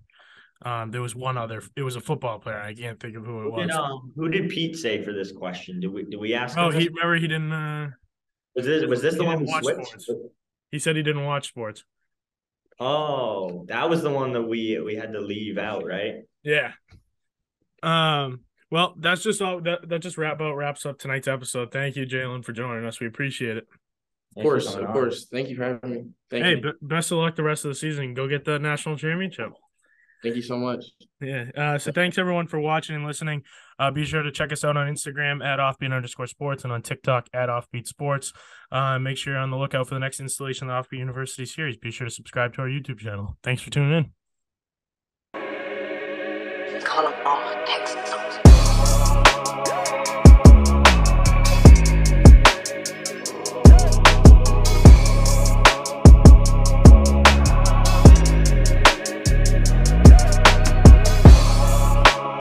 um 0.64 0.92
there 0.92 1.02
was 1.02 1.16
one 1.16 1.38
other. 1.38 1.64
It 1.76 1.82
was 1.84 1.96
a 1.96 2.02
football 2.02 2.40
player. 2.40 2.60
I 2.60 2.74
can't 2.74 3.00
think 3.00 3.16
of 3.16 3.26
who 3.26 3.40
it 3.42 3.44
Who 3.44 3.52
was. 3.52 3.68
did, 3.68 3.72
um, 3.76 4.12
who 4.16 4.30
did 4.30 4.50
Pete 4.50 4.76
say 4.78 5.04
for 5.04 5.14
this 5.14 5.32
question? 5.32 5.80
Did 5.80 5.92
we 5.94 6.04
did 6.04 6.20
we 6.20 6.34
ask? 6.34 6.58
oh, 6.58 6.70
he 6.70 6.88
remember 6.88 7.16
he 7.16 7.28
didn't. 7.28 7.52
uh 7.52 7.90
was 8.56 8.66
this 8.66 8.86
was 8.86 9.02
this 9.02 9.16
the 9.16 9.24
one 9.24 9.38
didn't 9.40 9.48
we 9.48 9.54
watch 9.54 9.64
switched? 9.64 10.02
sports. 10.02 10.22
He 10.72 10.80
said 10.80 10.96
he 10.96 11.04
didn't 11.04 11.26
watch 11.26 11.48
sports. 11.48 11.84
Oh, 12.80 13.66
that 13.68 13.90
was 13.90 14.02
the 14.02 14.10
one 14.10 14.34
that 14.34 14.44
we 14.44 14.80
we 14.80 14.96
had 14.96 15.14
to 15.14 15.20
leave 15.22 15.58
out, 15.58 15.86
right? 15.86 16.24
Yeah. 16.44 16.72
Um. 17.84 18.42
Well, 18.70 18.96
that's 18.98 19.22
just 19.24 19.42
all. 19.42 19.60
That 19.62 19.88
that 19.90 20.00
just 20.00 20.18
wrap 20.18 20.42
out 20.42 20.54
wraps 20.56 20.86
up 20.86 20.98
tonight's 20.98 21.28
episode. 21.28 21.72
Thank 21.72 21.96
you, 21.96 22.06
Jalen, 22.06 22.44
for 22.46 22.54
joining 22.54 22.86
us. 22.86 23.00
We 23.00 23.08
appreciate 23.08 23.58
it. 23.58 23.68
Of 24.38 24.44
course, 24.44 24.74
of 24.76 24.88
course. 24.88 25.28
Thank 25.30 25.50
you 25.50 25.58
for 25.58 25.64
having 25.64 25.92
me. 25.92 26.06
Thank 26.30 26.46
hey, 26.46 26.52
you. 26.56 26.62
b- 26.62 26.72
best 26.82 27.12
of 27.12 27.18
luck 27.18 27.36
the 27.36 27.44
rest 27.44 27.66
of 27.66 27.70
the 27.70 27.76
season. 27.76 28.14
Go 28.14 28.30
get 28.30 28.46
the 28.46 28.60
national 28.60 28.98
championship. 28.98 29.52
Thank 30.24 30.36
you 30.36 30.42
so 30.42 30.58
much. 30.58 30.86
Yeah. 31.20 31.46
Uh, 31.58 31.78
so 31.78 31.92
thanks 31.92 32.18
everyone 32.18 32.48
for 32.48 32.60
watching 32.60 32.96
and 32.96 33.06
listening. 33.06 33.44
Uh, 33.80 33.90
be 33.90 34.06
sure 34.06 34.22
to 34.22 34.32
check 34.32 34.52
us 34.52 34.64
out 34.64 34.78
on 34.78 34.88
Instagram 34.88 35.44
at 35.44 35.58
offbeat 35.60 35.94
underscore 35.94 36.28
sports 36.28 36.64
and 36.64 36.72
on 36.72 36.84
TikTok 36.84 37.28
at 37.34 37.50
offbeat 37.50 37.88
sports. 37.88 38.32
Uh, 38.72 39.00
make 39.00 39.18
sure 39.18 39.34
you're 39.34 39.42
on 39.42 39.50
the 39.50 39.58
lookout 39.58 39.88
for 39.88 39.96
the 39.96 40.00
next 40.00 40.20
installation 40.20 40.70
of 40.70 40.88
the 40.88 40.96
Offbeat 40.96 41.00
University 41.00 41.46
series. 41.46 41.78
Be 41.78 41.92
sure 41.92 42.06
to 42.06 42.14
subscribe 42.14 42.54
to 42.56 42.62
our 42.62 42.68
YouTube 42.68 43.00
channel. 43.00 43.38
Thanks 43.44 43.62
for 43.62 43.72
tuning 43.72 43.98
in. 43.98 44.12
Call 46.84 47.04
them 47.04 47.14
all 47.26 47.66
Texas 47.66 48.10
songs. 48.10 48.11